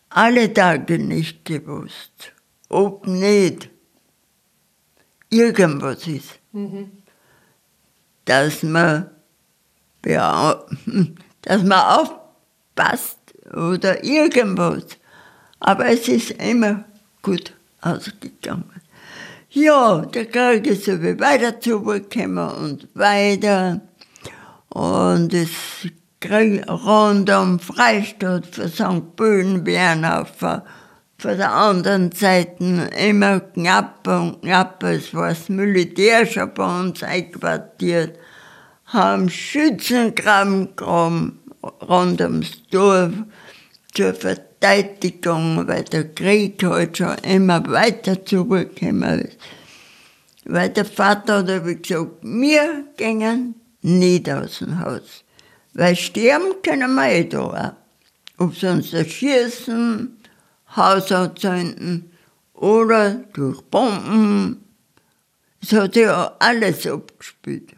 alle 0.10 0.54
Tage 0.54 1.00
nicht 1.00 1.46
gewusst, 1.46 2.34
ob 2.70 3.08
nicht 3.08 3.70
irgendwas 5.30 6.08
ist. 6.08 6.40
Dass 8.26 8.64
man, 8.64 9.10
ja, 10.06 10.64
dass 11.42 11.64
man 11.64 11.80
aufpasst 11.80 13.20
oder 13.54 14.04
irgendwas. 14.04 14.86
Aber 15.60 15.88
es 15.88 16.08
ist 16.08 16.32
immer 16.32 16.86
gut 17.22 17.54
ausgegangen. 17.82 18.70
Ja, 19.50 20.06
der 20.06 20.26
Krieg 20.26 20.66
ist 20.68 20.86
so 20.86 21.02
wie 21.02 21.20
weiter 21.20 21.60
zugekommen 21.60 22.50
und 22.50 22.88
weiter. 22.96 23.82
Und 24.70 25.34
es 25.34 25.52
Krieg 26.24 26.66
rund 26.70 27.30
um 27.30 27.60
Freistadt 27.60 28.46
für 28.46 28.70
St. 28.70 29.16
Böhnbeeren 29.18 30.06
auf 30.06 30.38
der 30.40 30.64
von 31.24 31.38
der 31.38 31.54
anderen 31.54 32.12
Seite 32.12 32.90
immer 32.98 33.40
knapper 33.40 34.22
und 34.24 34.42
knapper. 34.42 34.92
Es 34.92 35.14
war 35.14 35.30
das 35.30 35.48
Militär 35.48 36.26
schon 36.26 36.54
bei 36.54 36.82
uns 36.82 37.02
einquartiert. 37.02 38.20
Haben 38.88 39.30
Schützengraben 39.30 40.76
gegraben 40.76 41.40
rund 41.88 42.20
ums 42.20 42.68
Dorf 42.70 43.14
zur 43.94 44.14
Verteidigung, 44.14 45.66
weil 45.66 45.86
der 45.86 46.14
Krieg 46.14 46.62
halt 46.62 46.98
schon 46.98 47.16
immer 47.20 47.66
weiter 47.70 48.26
zurückgekommen 48.26 49.20
ist. 49.22 49.38
Weil 50.44 50.72
der 50.72 50.84
Vater 50.84 51.38
hat 51.38 51.50
aber 51.50 51.76
gesagt, 51.76 52.18
wir 52.22 52.84
gingen 52.98 53.56
nicht 53.82 54.30
aus 54.30 54.60
dem 54.60 54.78
Haus. 54.78 55.24
Weil 55.74 55.96
sterben 55.96 56.62
können 56.62 56.94
wir 56.96 57.10
eh 57.14 57.24
da. 57.24 57.78
Ob 58.38 58.54
sie 58.58 58.68
uns 58.68 58.92
erschießen, 58.92 60.13
Haus 60.76 61.12
anzünden 61.12 62.12
oder 62.54 63.16
durch 63.34 63.62
Bomben. 63.64 64.64
Es 65.62 65.72
hat 65.74 65.94
sich 65.94 66.04
ja 66.04 66.36
alles 66.40 66.86
abgespielt. 66.88 67.76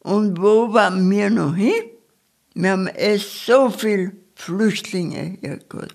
Und 0.00 0.40
wo 0.40 0.72
waren 0.72 1.10
wir 1.10 1.30
noch 1.30 1.56
hin? 1.56 1.72
Wir 2.54 2.72
haben 2.72 2.86
erst 2.86 3.46
so 3.46 3.70
viele 3.70 4.12
Flüchtlinge 4.34 5.38
hergeholt. 5.40 5.94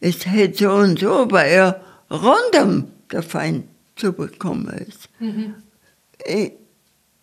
Es 0.00 0.26
hätte 0.26 0.72
uns 0.72 1.02
aber 1.02 1.46
ja 1.46 1.80
rundum 2.10 2.90
der 3.10 3.22
Feind 3.22 3.68
zubekommen 3.96 4.68
ist. 4.68 5.08
Ich, 6.26 6.52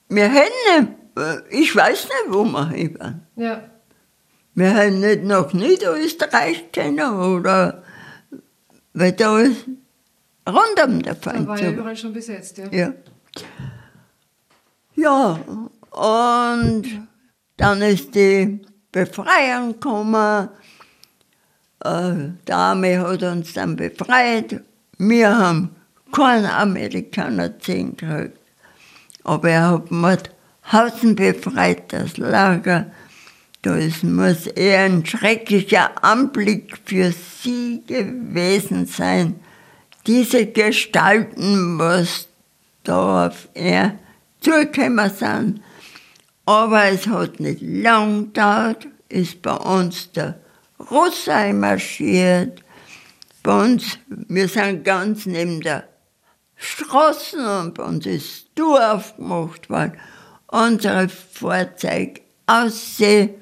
wir 0.09 0.29
hätten 0.29 0.87
nicht, 1.15 1.43
ich 1.49 1.75
weiß 1.75 2.05
nicht, 2.05 2.13
wo 2.29 2.43
wir 2.45 2.69
hin 2.69 2.97
waren. 2.99 3.27
Ja. 3.35 3.70
Wir 4.53 4.75
haben 4.75 4.99
nicht 4.99 5.23
nach 5.23 5.53
Niederösterreich 5.53 6.71
können 6.71 6.99
oder 7.13 7.83
weil 8.93 9.13
da 9.13 9.39
ist 9.39 9.65
rundum 10.47 11.01
der 11.01 11.15
Da 11.15 11.31
Feind. 11.31 11.47
war 11.47 11.59
ja 11.59 11.71
überall 11.71 11.95
schon 11.95 12.13
besetzt, 12.13 12.57
ja. 12.57 12.67
ja. 12.71 12.93
Ja, 14.95 15.39
und 15.91 16.83
dann 17.57 17.81
ist 17.81 18.13
die 18.13 18.59
Befreiung 18.91 19.73
gekommen. 19.73 20.49
Äh, 21.83 22.13
Die 22.47 22.51
Armee 22.53 22.97
hat 22.97 23.23
uns 23.23 23.53
dann 23.53 23.75
befreit. 23.77 24.61
Wir 24.97 25.35
haben 25.37 25.75
keinen 26.11 26.45
Amerikaner 26.45 27.49
gesehen 27.49 27.95
gekriegt. 27.95 28.37
Aber 29.23 29.49
er 29.49 29.69
hat 29.71 29.91
Mauthausen 29.91 31.15
befreit, 31.15 31.93
das 31.93 32.17
Lager. 32.17 32.91
Das 33.63 34.01
muss 34.01 34.47
eher 34.47 34.85
ein 34.85 35.05
schrecklicher 35.05 36.03
Anblick 36.03 36.79
für 36.83 37.11
sie 37.11 37.83
gewesen 37.85 38.87
sein. 38.87 39.39
Diese 40.07 40.47
Gestalten, 40.47 41.77
was 41.77 42.27
da 42.83 43.27
auf 43.27 43.49
er 43.53 43.99
zugekommen 44.39 45.11
sind. 45.11 45.61
Aber 46.45 46.85
es 46.85 47.05
hat 47.05 47.39
nicht 47.39 47.61
lang 47.61 48.33
gedauert, 48.33 48.87
ist 49.09 49.43
bei 49.43 49.53
uns 49.53 50.11
der 50.11 50.39
Russe 50.89 51.31
einmarschiert. 51.31 52.63
Bei 53.43 53.63
uns, 53.63 53.99
wir 54.07 54.47
sind 54.47 54.83
ganz 54.83 55.27
neben 55.27 55.61
der 55.61 55.87
Straßen 56.55 57.45
und 57.45 57.75
bei 57.75 57.83
uns 57.83 58.05
ist 58.07 58.55
Tor 58.55 58.95
aufgemacht 58.95 59.69
worden. 59.69 59.97
Unsere 60.47 61.09
Fahrzeuge 61.09 62.21
aussehen. 62.47 63.40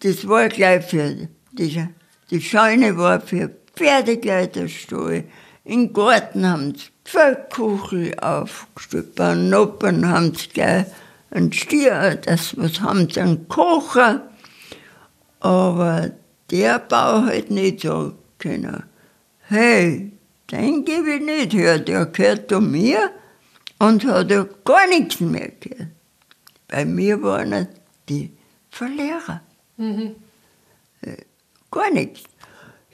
Das 0.00 0.28
war 0.28 0.48
gleich 0.48 0.84
für, 0.84 1.28
die, 1.52 1.88
die 2.30 2.40
Scheune 2.40 2.96
war 2.96 3.20
für 3.20 3.50
Pferdegleiterstall. 3.74 5.24
Im 5.64 5.92
Garten 5.92 6.46
haben 6.46 6.74
sie 6.74 6.86
Pferdkuchel 7.04 8.18
aufgestellt, 8.20 9.14
bei 9.16 9.34
Noppen 9.34 10.08
haben 10.08 10.34
sie 10.34 10.48
gleich 10.48 10.86
einen 11.30 11.52
Stier, 11.52 12.16
das 12.16 12.56
was 12.56 12.80
haben 12.80 13.08
sie 13.10 13.20
einen 13.20 13.48
Kocher. 13.48 14.28
Aber 15.40 16.10
der 16.50 16.78
Bau 16.78 17.22
hat 17.22 17.50
nicht 17.50 17.80
so 17.80 18.12
können. 18.38 18.84
Hey, 19.42 20.12
den 20.50 20.84
gebe 20.84 21.14
ich 21.14 21.22
nicht 21.22 21.52
her, 21.54 21.78
der 21.78 22.06
gehört 22.06 22.48
zu 22.48 22.60
mir 22.60 23.10
und 23.78 24.06
hat 24.06 24.30
ja 24.30 24.46
gar 24.64 24.86
nichts 24.88 25.20
mehr 25.20 25.50
gehört. 25.60 25.88
Bei 26.68 26.84
mir 26.84 27.22
waren 27.22 27.68
die 28.08 28.30
Verlierer. 28.70 29.40
Mhm. 29.78 30.16
Gar 31.70 31.90
nichts. 31.92 32.24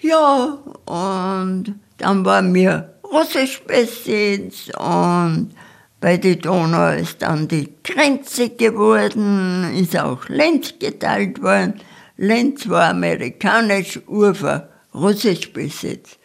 Ja, 0.01 0.59
und 0.85 1.75
dann 1.99 2.25
waren 2.25 2.53
wir 2.55 2.95
russisch 3.03 3.63
besetzt 3.63 4.77
und 4.79 5.55
bei 6.01 6.19
der 6.19 6.37
Donau 6.37 6.91
ist 6.91 7.23
dann 7.23 7.49
die 7.49 7.73
Grenze 7.83 8.51
geworden, 8.51 9.75
ist 9.75 9.99
auch 9.99 10.29
Lenz 10.29 10.75
geteilt 10.79 11.41
worden. 11.41 11.81
Lenz 12.19 12.69
war 12.69 12.91
amerikanisch, 12.91 14.01
Ufer 14.07 14.69
russisch 14.93 15.53
besetzt. 15.53 16.19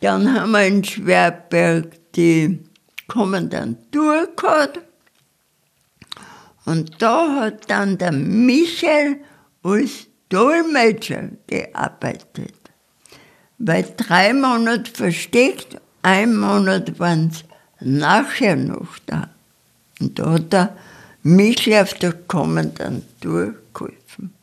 Dann 0.00 0.32
haben 0.32 0.52
wir 0.52 0.66
in 0.66 0.82
Schwerberg 0.82 2.12
die 2.14 2.60
Kommandantur 3.06 4.28
gehabt. 4.34 4.80
Und 6.68 7.00
da 7.00 7.34
hat 7.36 7.70
dann 7.70 7.96
der 7.96 8.12
Michael 8.12 9.16
als 9.62 10.06
Dolmetscher 10.28 11.30
gearbeitet. 11.46 12.52
Weil 13.56 13.86
drei 13.96 14.34
Monate 14.34 14.90
versteckt, 14.92 15.80
ein 16.02 16.36
Monat 16.36 16.98
waren 17.00 17.30
sie 17.30 17.44
nachher 17.80 18.56
noch 18.56 18.98
da. 19.06 19.30
Und 19.98 20.18
da 20.18 20.32
hat 20.32 20.52
der 20.52 20.76
Michael 21.22 21.84
auf 21.84 21.94
der 21.94 22.12
Kommandantur 22.12 23.54
geholfen. 23.72 24.34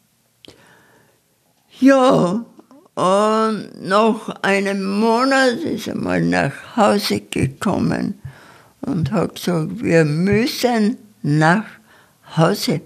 Ja, 1.79 2.43
und 2.95 3.69
nach 3.83 4.29
einem 4.41 4.99
Monat 4.99 5.59
ist 5.59 5.89
er 5.89 5.95
mal 5.95 6.21
nach 6.21 6.75
Hause 6.75 7.19
gekommen 7.19 8.19
und 8.81 9.11
hat 9.11 9.35
gesagt, 9.35 9.83
wir 9.83 10.05
müssen 10.05 10.97
nach 11.21 11.65
Hause. 12.35 12.81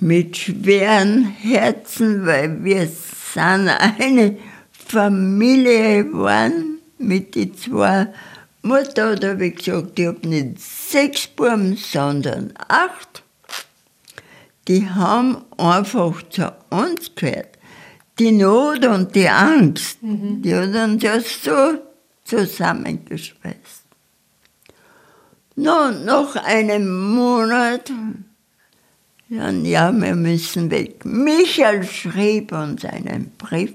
Mit 0.00 0.36
schweren 0.36 1.24
Herzen, 1.24 2.24
weil 2.24 2.62
wir 2.62 2.86
sind 2.86 3.68
eine 3.68 4.36
Familie 4.70 6.04
geworden 6.04 6.78
mit 6.98 7.34
den 7.34 7.56
zwei. 7.56 8.08
Mutter 8.62 9.12
hat 9.12 9.24
aber 9.24 9.48
gesagt, 9.50 9.98
ich 9.98 10.06
habe 10.06 10.28
nicht 10.28 10.60
sechs 10.60 11.26
Buben, 11.26 11.76
sondern 11.76 12.52
acht. 12.68 13.22
Die 14.66 14.88
haben 14.88 15.38
einfach 15.56 16.22
zu 16.28 16.52
uns 16.70 17.14
gehört. 17.14 17.58
Die 18.18 18.32
Not 18.32 18.84
und 18.84 19.14
die 19.14 19.28
Angst, 19.28 19.98
die 20.02 20.54
hat 20.54 20.74
uns 20.74 21.02
ja 21.02 21.20
so 21.20 21.78
zusammengeschweißt. 22.24 23.77
Nun, 25.60 26.04
nach 26.04 26.36
einem 26.36 27.16
Monat 27.16 27.90
Dann, 29.28 29.64
ja, 29.64 29.90
wir 29.90 30.14
müssen 30.14 30.70
weg. 30.70 31.04
Michael 31.04 31.82
schrieb 31.82 32.52
uns 32.52 32.84
einen 32.84 33.32
Brief. 33.38 33.74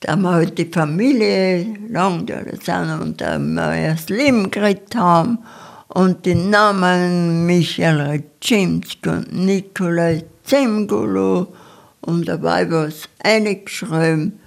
Da 0.00 0.16
wir 0.16 0.30
halt 0.30 0.56
die 0.56 0.70
Familie 0.72 1.66
lang 1.90 2.24
da 2.24 2.38
sind 2.42 3.02
und 3.02 3.20
da 3.20 3.38
wir 3.38 3.74
erst 3.74 4.08
Leben 4.08 4.50
gekriegt 4.50 4.96
haben 4.96 5.40
und 5.88 6.24
die 6.24 6.36
Namen 6.36 7.44
Michael 7.44 8.00
Reczimski 8.00 9.10
und 9.10 9.30
Nikolai 9.30 10.24
Zemgulo 10.42 11.52
und 12.00 12.26
dabei 12.26 12.70
was 12.70 13.10
eingeschrieben. 13.22 14.40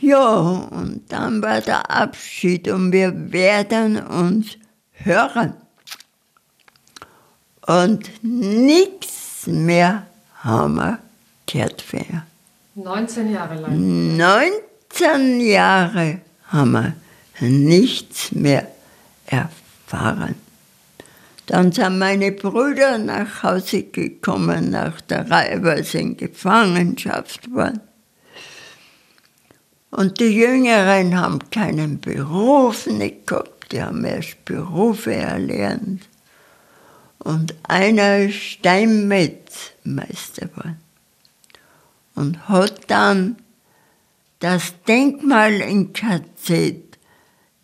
Ja, 0.00 0.40
und 0.72 1.02
dann 1.08 1.40
war 1.40 1.60
der 1.60 1.88
Abschied 1.88 2.66
und 2.66 2.90
wir 2.90 3.32
werden 3.32 3.98
uns 3.98 4.58
hören. 5.04 5.54
Und 7.66 8.10
nichts 8.22 9.46
mehr 9.46 10.06
haben 10.42 10.76
wir 10.76 10.98
gehört 11.46 11.82
von 11.82 12.00
ihr. 12.00 12.22
19 12.74 13.32
Jahre 13.32 13.54
lang. 13.54 14.16
19 14.16 15.40
Jahre 15.40 16.20
haben 16.48 16.72
wir 16.72 16.94
nichts 17.40 18.32
mehr 18.32 18.68
erfahren. 19.26 20.36
Dann 21.46 21.70
sind 21.70 21.98
meine 21.98 22.32
Brüder 22.32 22.98
nach 22.98 23.42
Hause 23.42 23.84
gekommen 23.84 24.70
nach 24.70 25.00
der 25.02 25.30
Reihe, 25.30 25.62
weil 25.62 25.84
sie 25.84 25.98
in 25.98 26.16
Gefangenschaft 26.16 27.54
waren. 27.54 27.80
Und 29.90 30.18
die 30.20 30.36
Jüngeren 30.36 31.16
haben 31.18 31.38
keinen 31.50 32.00
Beruf 32.00 32.86
nicht 32.86 33.26
gehabt, 33.26 33.55
die 33.72 33.82
haben 33.82 34.04
erst 34.04 34.44
Berufe 34.44 35.14
erlernt. 35.14 36.02
Und 37.18 37.54
einer 37.64 38.18
ist 38.18 38.34
Steinmetzmeister 38.36 40.46
geworden 40.46 40.80
und 42.14 42.48
hat 42.48 42.88
dann 42.90 43.36
das 44.40 44.74
Denkmal 44.86 45.54
in 45.60 45.92
KZ, 45.92 46.76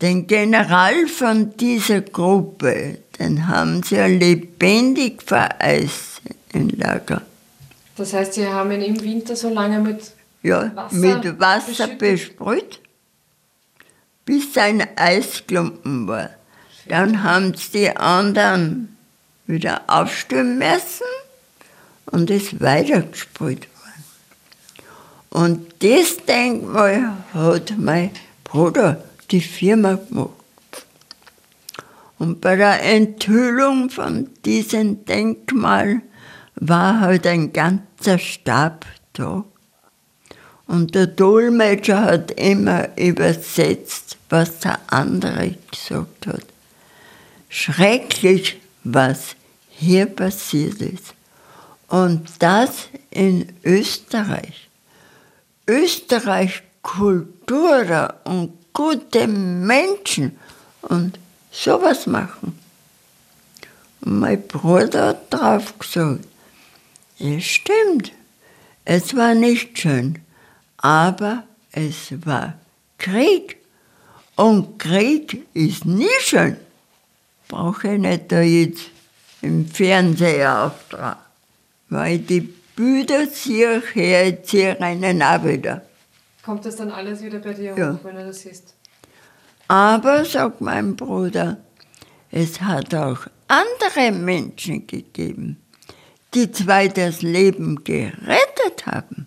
den 0.00 0.26
General 0.26 1.07
von 1.07 1.57
dieser 1.57 2.00
Gruppe, 2.00 2.98
den 3.18 3.46
haben 3.46 3.82
sie 3.82 3.96
ja 3.96 4.07
lebendig 4.07 5.22
vereist 5.22 6.22
im 6.53 6.70
Lager. 6.70 7.22
Das 7.96 8.12
heißt, 8.14 8.34
Sie 8.34 8.46
haben 8.46 8.72
ihn 8.72 8.82
im 8.82 9.00
Winter 9.03 9.36
so 9.36 9.53
lange 9.53 9.78
mit 9.78 10.12
Ja, 10.42 10.74
Wasser 10.74 10.96
mit 10.96 11.38
Wasser 11.38 11.86
beschüttet? 11.86 11.98
besprüht, 11.98 12.80
bis 14.24 14.56
ein 14.56 14.86
Eisklumpen 14.96 16.06
war. 16.06 16.30
Dann 16.88 17.22
haben 17.22 17.54
sie 17.54 17.70
die 17.72 17.96
anderen 17.96 18.96
wieder 19.46 19.82
aufstellen 19.86 20.58
müssen 20.58 21.06
und 22.06 22.30
ist 22.30 22.60
weitergesprüht 22.60 23.68
worden. 23.68 24.04
Und 25.30 25.74
das 25.82 26.24
Denkmal 26.26 27.12
hat 27.32 27.74
mein 27.78 28.10
Bruder 28.44 29.02
die 29.30 29.40
Firma 29.40 29.94
gemacht. 29.94 30.30
Und 32.18 32.40
bei 32.40 32.54
der 32.54 32.82
Enthüllung 32.82 33.90
von 33.90 34.30
diesem 34.44 35.04
Denkmal 35.06 36.02
war 36.54 37.00
halt 37.00 37.26
ein 37.26 37.52
ganzer 37.52 38.18
Stab 38.18 38.86
da. 39.14 39.44
Und 40.72 40.94
der 40.94 41.06
Dolmetscher 41.06 42.00
hat 42.00 42.30
immer 42.30 42.96
übersetzt, 42.96 44.16
was 44.30 44.60
der 44.60 44.80
andere 44.86 45.54
gesagt 45.70 46.26
hat. 46.26 46.46
Schrecklich, 47.50 48.58
was 48.82 49.36
hier 49.68 50.06
passiert 50.06 50.80
ist. 50.80 51.12
Und 51.88 52.26
das 52.38 52.88
in 53.10 53.52
Österreich. 53.62 54.70
Österreich 55.68 56.62
Kultur 56.80 58.14
und 58.24 58.54
gute 58.72 59.28
Menschen 59.28 60.38
und 60.80 61.18
sowas 61.50 62.06
machen. 62.06 62.58
Und 64.00 64.20
mein 64.20 64.40
Bruder 64.48 65.08
hat 65.08 65.34
drauf 65.34 65.78
gesagt, 65.78 66.24
es 67.18 67.44
stimmt, 67.44 68.12
es 68.86 69.14
war 69.14 69.34
nicht 69.34 69.78
schön, 69.78 70.18
aber 70.83 71.45
es 71.72 72.12
war 72.26 72.55
Krieg. 72.99 73.57
Und 74.37 74.78
Krieg 74.78 75.47
ist 75.55 75.85
nie 75.87 76.07
schön. 76.20 76.57
Brauche 77.49 77.95
ich 77.95 77.99
nicht 78.01 78.30
da 78.30 78.41
jetzt 78.43 78.91
im 79.41 79.66
Fernseher 79.66 80.64
auftragen. 80.66 81.20
Weil 81.89 82.18
die 82.18 82.41
Bilder 82.76 83.26
sehe 83.26 83.78
ich 83.78 83.95
her, 83.95 84.39
ich 84.43 84.83
einen 84.83 85.22
auch 85.22 85.45
wieder. 85.45 85.83
Kommt 86.43 86.64
das 86.64 86.76
dann 86.76 86.91
alles 86.91 87.22
wieder 87.22 87.39
bei 87.39 87.53
dir 87.53 87.76
Ja. 87.76 87.93
hoch, 87.95 88.05
wenn 88.05 88.16
du 88.16 88.26
das 88.26 88.41
siehst? 88.41 88.74
Aber, 89.68 90.24
sagt 90.24 90.61
mein 90.61 90.97
Bruder, 90.97 91.59
es 92.30 92.61
hat 92.61 92.95
auch 92.95 93.26
andere 93.49 94.11
Menschen 94.12 94.87
gegeben, 94.87 95.61
die 96.35 96.51
zwar 96.51 96.89
das 96.89 97.22
Leben 97.22 97.85
gerettet 97.85 98.87
haben. 98.87 99.26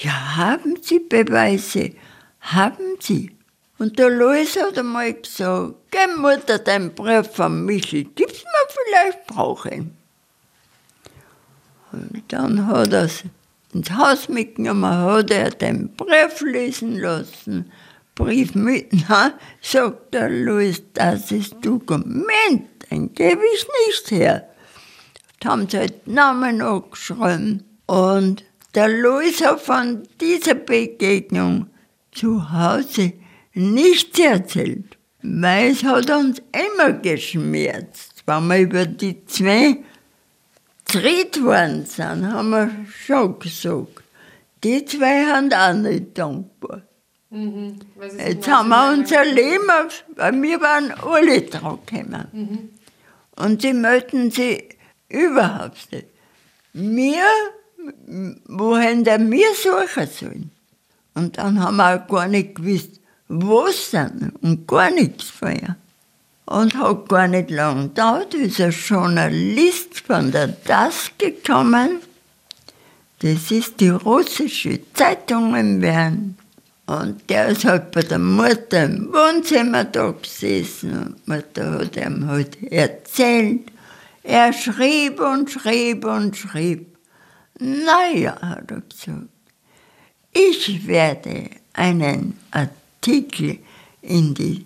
Ja, 0.00 0.36
haben 0.36 0.76
sie 0.80 1.00
Beweise? 1.00 1.92
Haben 2.40 2.98
sie. 3.00 3.32
Und 3.78 3.98
der 3.98 4.10
Louis 4.10 4.56
hat 4.56 4.78
einmal 4.78 5.12
gesagt, 5.12 5.74
geh 5.90 6.06
Mutter, 6.16 6.60
den 6.60 6.94
Brief 6.94 7.28
von 7.32 7.64
Michel, 7.64 8.04
gib's 8.04 8.44
mir 8.44 8.66
vielleicht, 8.68 9.26
brauche 9.26 9.74
ihn. 9.74 9.96
Und 11.90 12.22
dann 12.28 12.66
hat 12.66 12.92
er 12.92 13.04
es 13.04 13.24
ins 13.72 13.90
Haus 13.90 14.28
mitgenommen, 14.28 14.84
hat 14.84 15.32
er 15.32 15.50
den 15.50 15.88
Brief 15.96 16.40
lesen 16.42 16.98
lassen. 16.98 17.72
Brief 18.14 18.54
mit, 18.54 18.92
na, 19.08 19.32
sagt 19.60 20.14
der 20.14 20.30
Louis, 20.30 20.80
das 20.94 21.32
ist 21.32 21.56
Dokument, 21.62 22.68
den 22.90 23.12
gebe 23.14 23.42
ich 23.54 23.66
nicht 23.86 24.10
her. 24.12 24.48
Da 25.40 25.50
haben 25.50 25.68
sie 25.68 25.78
halt 25.78 26.06
Namen 26.06 26.62
angeschrieben. 26.62 27.64
Und 27.86 28.44
der 28.78 29.40
hat 29.40 29.60
von 29.60 30.04
dieser 30.20 30.54
Begegnung 30.54 31.66
zu 32.12 32.52
Hause 32.52 33.14
nichts 33.52 34.20
erzählt, 34.20 34.96
weil 35.20 35.72
es 35.72 35.82
hat 35.82 36.08
uns 36.10 36.40
immer 36.52 36.92
geschmerzt, 36.92 38.22
wenn 38.24 38.46
wir 38.46 38.60
über 38.60 38.86
die 38.86 39.24
zwei 39.26 39.78
Tritt 40.84 41.42
worden 41.42 41.86
sind, 41.86 42.32
haben 42.32 42.50
wir 42.50 42.70
schon 43.04 43.38
gesagt. 43.40 44.04
Die 44.62 44.84
zwei 44.84 45.24
haben 45.26 45.52
auch 45.52 45.74
nicht 45.74 46.16
dankbar. 46.16 46.82
Mhm. 47.30 47.80
Jetzt 48.00 48.46
19 48.46 48.52
haben 48.52 48.68
wir 48.68 48.92
unser 48.92 49.24
Leben, 49.24 49.70
auf, 49.70 50.04
weil 50.14 50.40
wir 50.40 50.60
waren 50.60 50.92
alle 50.92 51.42
dran 51.42 51.78
gekommen. 51.84 52.70
Und 53.36 53.62
sie 53.62 53.72
möchten 53.72 54.30
sie 54.30 54.68
überhaupt 55.08 55.90
nicht. 55.90 56.06
Wir, 56.72 57.24
wohin 58.46 59.04
der 59.04 59.20
wir 59.30 59.54
suchen 59.54 60.08
sollen. 60.08 60.50
Und 61.14 61.38
dann 61.38 61.60
haben 61.60 61.76
wir 61.76 61.96
auch 61.96 62.08
gar 62.08 62.28
nicht 62.28 62.56
gewusst, 62.56 63.00
wo 63.28 63.66
sind 63.68 64.32
und 64.42 64.66
gar 64.66 64.90
nichts 64.90 65.24
vorher. 65.24 65.76
Und 66.46 66.78
hat 66.78 67.08
gar 67.08 67.28
nicht 67.28 67.50
lang 67.50 67.88
gedauert, 67.88 68.34
ist 68.34 68.60
ein 68.60 68.70
Journalist 68.70 70.00
von 70.00 70.32
der 70.32 70.48
DAS 70.48 71.10
gekommen. 71.18 72.00
Das 73.20 73.50
ist 73.50 73.80
die 73.80 73.88
russische 73.88 74.80
Zeitung 74.94 75.54
in 75.54 75.80
Bern. 75.80 76.36
Und 76.86 77.28
der 77.28 77.48
ist 77.48 77.66
halt 77.66 77.90
bei 77.90 78.00
der 78.00 78.18
Mutter 78.18 78.84
im 78.84 79.12
Wohnzimmer 79.12 79.84
da 79.84 80.12
gesessen 80.12 80.92
und 80.92 81.16
die 81.26 81.30
Mutter 81.30 81.80
hat 81.80 81.96
ihm 81.96 82.26
halt 82.26 82.62
erzählt. 82.72 83.70
Er 84.22 84.52
schrieb 84.54 85.20
und 85.20 85.50
schrieb 85.50 86.06
und 86.06 86.34
schrieb. 86.34 86.97
Naja, 87.58 88.58
ich 90.32 90.86
werde 90.86 91.50
einen 91.72 92.38
Artikel 92.50 93.58
in 94.02 94.34
die 94.34 94.64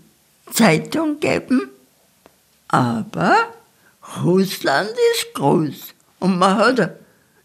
Zeitung 0.53 1.19
geben, 1.21 1.71
aber 2.69 3.35
Russland 4.23 4.91
ist 5.15 5.35
groß 5.35 5.95
und 6.21 6.39
man 6.39 6.57
hat 6.59 6.99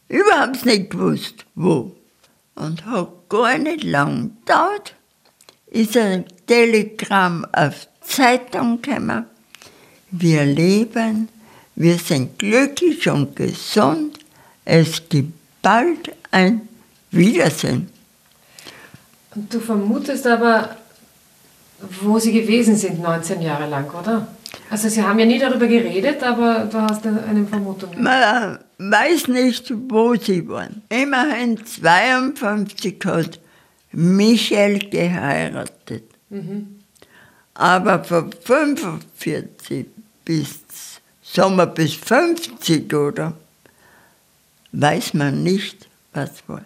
überhaupt 0.09 0.65
nicht 0.65 0.89
gewusst, 0.89 1.45
wo. 1.55 1.95
Und 2.55 2.85
hat 2.85 3.29
gar 3.29 3.57
nicht 3.57 3.83
lang 3.83 4.31
gedauert, 4.39 4.95
ist 5.67 5.95
ein 5.95 6.25
Telegramm 6.47 7.45
auf 7.53 7.87
Zeitung 8.01 8.81
gekommen. 8.81 9.25
Wir 10.11 10.45
leben, 10.45 11.29
wir 11.75 11.97
sind 11.99 12.39
glücklich 12.39 13.07
und 13.09 13.35
gesund. 13.35 14.16
Es 14.69 15.07
gibt 15.07 15.31
bald 15.61 16.13
ein 16.29 16.67
Wiedersehen. 17.11 17.89
Und 19.33 19.53
du 19.53 19.61
vermutest 19.61 20.27
aber, 20.27 20.75
wo 22.01 22.19
sie 22.19 22.33
gewesen 22.33 22.75
sind 22.75 23.01
19 23.01 23.41
Jahre 23.41 23.69
lang, 23.69 23.89
oder? 23.91 24.27
Also 24.69 24.89
Sie 24.89 25.01
haben 25.01 25.19
ja 25.19 25.25
nie 25.25 25.39
darüber 25.39 25.67
geredet, 25.67 26.21
aber 26.21 26.67
du 26.69 26.81
hast 26.81 27.05
eine 27.07 27.45
Vermutung. 27.47 27.91
Man 28.01 28.59
weiß 28.77 29.29
nicht, 29.29 29.73
wo 29.87 30.15
sie 30.15 30.45
waren. 30.49 30.81
Immerhin 30.89 31.65
52 31.65 32.97
hat 33.05 33.39
Michael 33.93 34.79
geheiratet. 34.89 36.03
Mhm. 36.29 36.81
Aber 37.53 38.03
von 38.03 38.31
45 38.43 39.85
bis, 40.25 40.59
wir 41.33 41.65
bis 41.67 41.93
50 41.93 42.93
oder, 42.93 43.33
weiß 44.71 45.13
man 45.13 45.43
nicht, 45.43 45.87
was 46.13 46.31
war. 46.47 46.63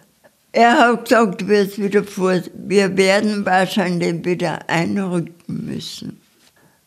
Er 0.52 0.78
hat 0.78 1.04
gesagt, 1.04 1.48
wir, 1.48 1.76
wieder 1.78 2.04
vor, 2.04 2.40
wir 2.54 2.96
werden 2.96 3.46
wahrscheinlich 3.46 4.24
wieder 4.24 4.68
einrücken 4.68 5.66
müssen. 5.66 6.20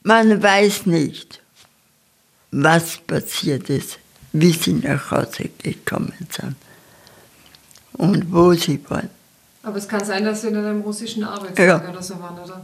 Man 0.03 0.41
weiß 0.41 0.85
nicht, 0.85 1.41
was 2.51 2.97
passiert 2.97 3.69
ist, 3.69 3.97
wie 4.33 4.51
sie 4.51 4.73
nach 4.73 5.09
Hause 5.09 5.49
gekommen 5.63 6.13
sind 6.29 6.55
und 7.93 8.31
wo 8.31 8.53
sie 8.53 8.79
waren. 8.87 9.09
Aber 9.63 9.77
es 9.77 9.87
kann 9.87 10.05
sein, 10.05 10.23
dass 10.23 10.41
sie 10.41 10.49
in 10.49 10.57
einem 10.57 10.81
russischen 10.81 11.23
Arbeitslager 11.23 11.83
ja. 11.83 11.89
oder 11.89 12.03
so 12.03 12.19
waren, 12.19 12.37
oder? 12.37 12.63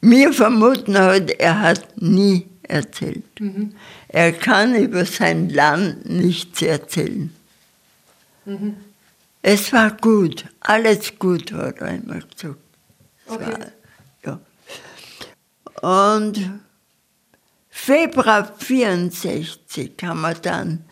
Wir 0.00 0.32
vermuten 0.32 0.98
heute, 0.98 1.38
er 1.38 1.60
hat 1.60 2.00
nie 2.00 2.46
erzählt. 2.62 3.24
Mhm. 3.40 3.72
Er 4.08 4.32
kann 4.32 4.74
über 4.74 5.04
sein 5.04 5.48
Land 5.48 6.08
nichts 6.08 6.62
erzählen. 6.62 7.32
Mhm. 8.44 8.76
Es 9.42 9.72
war 9.72 9.90
gut, 9.90 10.44
alles 10.60 11.18
gut, 11.18 11.52
hat 11.52 11.78
er 11.78 11.88
einmal 11.88 12.22
gesagt. 12.22 12.58
Okay. 13.26 13.52
War, 14.24 14.38
ja. 15.82 16.28
Und 16.28 16.60
Februar 17.70 18.52
64 18.58 19.94
haben 20.02 20.20
wir 20.20 20.34
dann, 20.34 20.84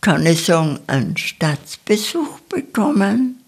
kann 0.00 0.24
ich 0.24 0.46
sagen, 0.46 0.78
einen 0.86 1.16
Staatsbesuch 1.16 2.40
bekommen. 2.40 3.42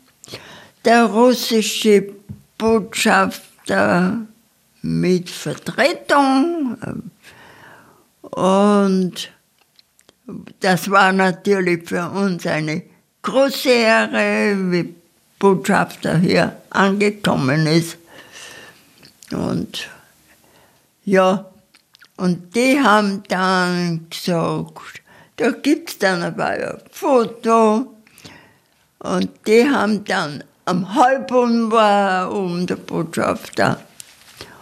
Der 0.85 1.05
russische 1.05 2.13
Botschafter 2.59 4.27
mit 4.83 5.31
Vertretung. 5.31 6.77
Und 8.21 9.31
das 10.61 10.91
war 10.91 11.13
natürlich 11.13 11.89
für 11.89 12.11
uns 12.11 12.47
eine 12.47 12.83
große 13.23 13.71
Ehre, 13.71 14.57
wie 14.71 14.95
Botschafter 15.39 16.19
hier 16.19 16.57
angekommen 16.71 17.67
ist. 17.67 17.97
Und 19.31 19.89
ja, 21.05 21.47
und 22.17 22.55
die 22.57 22.81
haben 22.81 23.23
dann 23.29 24.07
gesagt, 24.11 25.03
da 25.37 25.51
gibt 25.51 25.91
es 25.91 25.99
dann 25.99 26.23
aber 26.23 26.47
ein 26.47 26.79
Foto. 26.91 27.95
Und 28.99 29.31
die 29.47 29.69
haben 29.69 30.05
dann 30.05 30.43
am 30.65 30.95
Halbund 30.95 31.71
war 31.71 32.31
um 32.33 32.67
der 32.67 32.77
Botschafter. 32.77 33.81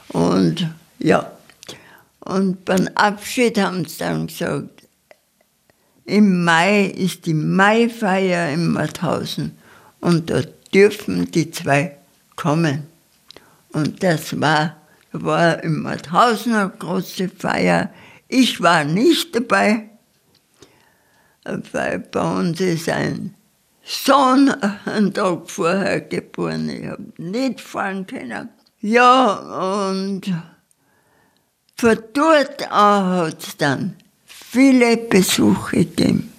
Und 0.09 0.69
ja, 0.99 1.33
und 2.21 2.65
beim 2.65 2.89
Abschied 2.95 3.59
haben 3.59 3.87
sie 3.87 3.99
dann 3.99 4.27
gesagt, 4.27 4.76
im 6.07 6.45
Mai 6.45 6.87
ist 6.87 7.27
die 7.27 7.35
Maifeier 7.35 8.53
in 8.53 8.73
Mauthausen 8.73 9.59
und 10.01 10.31
da 10.31 10.43
dürfen 10.73 11.31
die 11.33 11.51
zwei 11.51 11.97
kommen. 12.37 12.87
Und 13.73 14.03
das 14.03 14.41
war, 14.41 14.77
war 15.13 15.63
in 15.63 15.83
Mauthausen 15.83 16.55
eine 16.55 16.71
große 16.71 17.29
Feier. 17.29 17.91
Ich 18.29 18.61
war 18.61 18.85
nicht 18.85 19.35
dabei, 19.35 19.91
weil 21.73 21.99
bei 21.99 22.39
uns 22.39 22.61
ist 22.61 22.89
ein 22.89 23.35
Sohn 23.85 24.49
einen 24.85 25.13
Tag 25.13 25.51
vorher 25.51 26.01
geboren. 26.01 26.69
Ich 26.69 26.87
habe 26.87 27.05
nicht 27.19 27.61
fahren 27.61 28.07
können. 28.07 28.49
Ja, 28.81 29.89
und 29.89 30.33
von 31.77 31.99
dort 32.13 32.71
an 32.71 33.07
hat 33.07 33.43
es 33.43 33.57
dann 33.57 33.97
viele 34.51 34.97
Besuche 34.97 35.77
gegeben. 35.85 36.33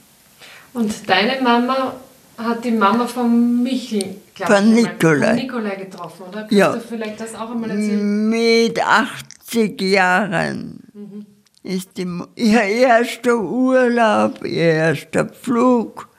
Und 0.73 0.91
deine 1.09 1.41
Mama 1.41 1.95
hat 2.37 2.63
die 2.63 2.71
Mama 2.71 3.07
von 3.07 3.63
Michel, 3.63 4.17
von 4.35 4.73
Nikolai. 4.73 5.27
Von 5.27 5.35
Nikolai 5.35 5.75
getroffen, 5.75 6.23
oder? 6.29 6.39
Kannst 6.41 6.51
ja. 6.51 6.73
du 6.73 6.79
vielleicht 6.81 7.19
das 7.19 7.35
auch 7.35 7.51
einmal 7.51 7.71
erzählen? 7.71 8.29
Mit 8.29 8.79
80 8.79 9.81
Jahren 9.81 10.79
mhm. 10.93 11.25
ist 11.63 11.97
die, 11.97 12.07
ihr 12.35 12.61
erster 12.61 13.37
Urlaub, 13.37 14.43
ihr 14.45 14.73
erster 14.73 15.27
Flug. 15.29 16.09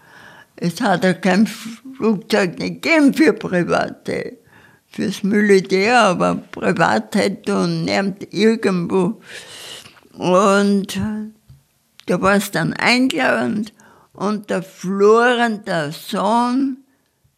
Es 0.56 0.80
hat 0.80 1.04
ja 1.04 1.14
kein 1.14 1.46
Flugzeug 1.46 2.58
nicht 2.58 2.82
gegeben 2.82 3.14
für 3.14 3.32
Private, 3.32 4.38
fürs 4.88 5.22
Militär, 5.22 6.00
aber 6.00 6.34
privat 6.50 7.14
hätte 7.14 7.56
und 7.56 7.84
niemand 7.84 8.26
irgendwo. 8.34 9.20
Und 10.14 11.00
da 12.08 12.20
war 12.20 12.36
es 12.36 12.50
dann 12.50 12.72
eingeladen 12.72 13.70
und 14.12 14.50
der 14.50 14.62
Florent, 14.62 15.68
der 15.68 15.92
Sohn, 15.92 16.78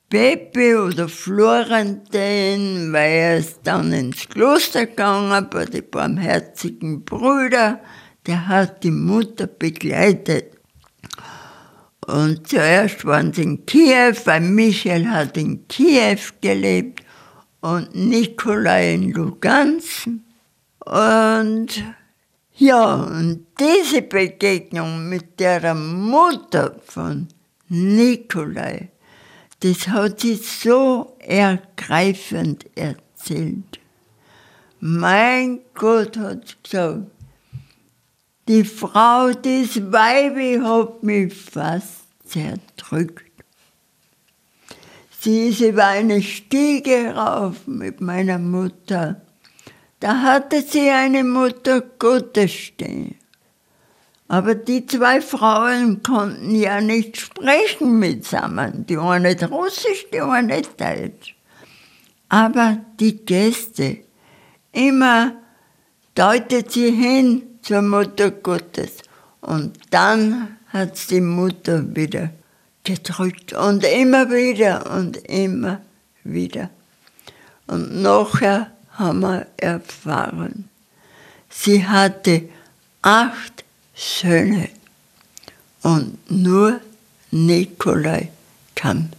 Pepe 0.09 0.83
oder 0.83 1.09
Florentin, 1.09 2.93
weil 2.93 3.11
er 3.11 3.39
ist 3.39 3.61
dann 3.65 3.93
ins 3.93 4.29
Kloster 4.29 4.87
gegangen 4.87 5.49
bei 5.51 5.65
den 5.65 5.91
barmherzigen 5.91 7.05
Brüdern, 7.05 7.79
der 8.27 8.49
hat 8.49 8.83
die 8.83 8.91
Mutter 8.91 9.47
begleitet. 9.47 10.57
Und 12.07 12.49
zuerst 12.49 13.05
waren 13.05 13.33
sie 13.33 13.43
in 13.43 13.67
Kiew, 13.67 14.15
weil 14.25 14.41
Michael 14.41 15.07
hat 15.09 15.37
in 15.37 15.67
Kiew 15.69 16.19
gelebt 16.41 17.05
und 17.61 17.95
Nikolai 17.95 18.95
in 18.95 19.13
Lugansk. 19.13 20.09
Und 20.85 21.85
ja, 22.61 22.95
und 22.95 23.47
diese 23.59 24.03
Begegnung 24.03 25.09
mit 25.09 25.41
der 25.41 25.75
Mutter 25.75 26.77
von 26.85 27.29
Nikolai, 27.69 28.91
das 29.61 29.89
hat 29.89 30.21
sie 30.21 30.35
so 30.35 31.17
ergreifend 31.19 32.67
erzählt. 32.77 33.81
Mein 34.81 35.61
Gott 35.75 36.17
hat 36.19 36.63
gesagt, 36.63 37.11
die 38.47 38.65
Frau 38.65 39.31
des 39.31 39.93
Weibe 39.93 40.63
hat 40.63 41.03
mich 41.03 41.35
fast 41.35 42.05
zerdrückt. 42.25 43.25
Sie 45.19 45.49
ist 45.49 45.61
über 45.61 45.87
eine 45.87 46.23
Stiege 46.23 47.15
rauf 47.15 47.67
mit 47.67 48.01
meiner 48.01 48.39
Mutter 48.39 49.21
da 50.01 50.23
hatte 50.23 50.63
sie 50.63 50.89
eine 50.91 51.25
Mutter 51.25 51.83
Gottes 51.99 52.53
stehen. 52.53 53.17
Aber 54.29 54.55
die 54.55 54.87
zwei 54.87 55.21
Frauen 55.21 56.03
konnten 56.03 56.55
ja 56.55 56.81
nicht 56.81 57.21
sprechen 57.21 57.99
mitsammen. 57.99 58.87
Die 58.87 58.97
eine 58.97 59.31
nicht 59.31 59.51
Russisch, 59.51 60.07
die 60.13 60.21
eine 60.21 60.57
nicht 60.57 60.81
Deutsch. 60.81 61.35
Aber 62.29 62.79
die 63.01 63.17
Gäste, 63.17 63.99
immer 64.73 65.33
deutet 66.15 66.71
sie 66.71 66.93
hin 66.93 67.43
zur 67.61 67.83
Mutter 67.83 68.31
Gottes. 68.31 68.99
Und 69.41 69.79
dann 69.91 70.57
hat 70.69 70.97
sie 70.97 71.17
die 71.17 71.21
Mutter 71.23 71.85
wieder 71.97 72.31
gedrückt. 72.85 73.53
Und 73.53 73.85
immer 73.85 74.31
wieder 74.31 74.91
und 74.97 75.17
immer 75.29 75.81
wieder. 76.23 76.71
Und 77.67 78.01
nachher 78.01 78.71
wir 79.01 79.47
erfahren. 79.57 80.69
Sie 81.49 81.87
hatte 81.87 82.49
acht 83.03 83.65
Söhne 83.95 84.69
und 85.83 86.19
nur 86.31 86.81
Nikolai 87.31 88.29
kam 88.75 89.11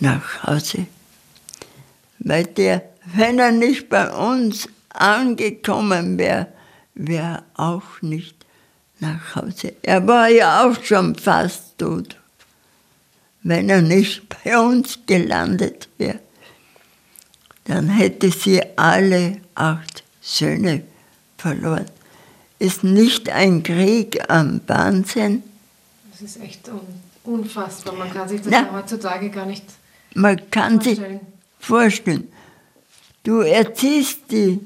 nach 0.00 0.42
Hause. 0.44 0.86
Weil 2.18 2.44
der, 2.44 2.82
wenn 3.04 3.38
er 3.38 3.52
nicht 3.52 3.88
bei 3.88 4.10
uns 4.10 4.68
angekommen 4.90 6.18
wäre, 6.18 6.48
wäre 6.94 7.44
auch 7.54 8.02
nicht 8.02 8.36
nach 8.98 9.36
Hause. 9.36 9.74
Er 9.82 10.06
war 10.06 10.28
ja 10.28 10.64
auch 10.64 10.82
schon 10.84 11.14
fast 11.14 11.78
tot, 11.78 12.16
wenn 13.42 13.70
er 13.70 13.82
nicht 13.82 14.22
bei 14.28 14.58
uns 14.58 14.98
gelandet 15.06 15.88
wäre 15.96 16.20
dann 17.70 17.88
hätte 17.88 18.30
sie 18.30 18.60
alle 18.76 19.36
acht 19.54 20.02
Söhne 20.20 20.82
verloren. 21.38 21.86
Ist 22.58 22.82
nicht 22.82 23.30
ein 23.30 23.62
Krieg 23.62 24.20
am 24.28 24.60
Wahnsinn? 24.66 25.44
Das 26.10 26.20
ist 26.22 26.42
echt 26.42 26.68
unfassbar. 27.22 27.94
Man 27.94 28.12
kann 28.12 28.28
sich 28.28 28.42
das 28.42 28.50
Na, 28.50 28.72
heutzutage 28.72 29.30
gar 29.30 29.46
nicht 29.46 29.64
man 30.14 30.50
kann 30.50 30.80
vorstellen. 30.80 31.20
sich 31.20 31.28
vorstellen. 31.60 32.28
Du 33.22 33.40
erziehst 33.40 34.20
die, 34.32 34.58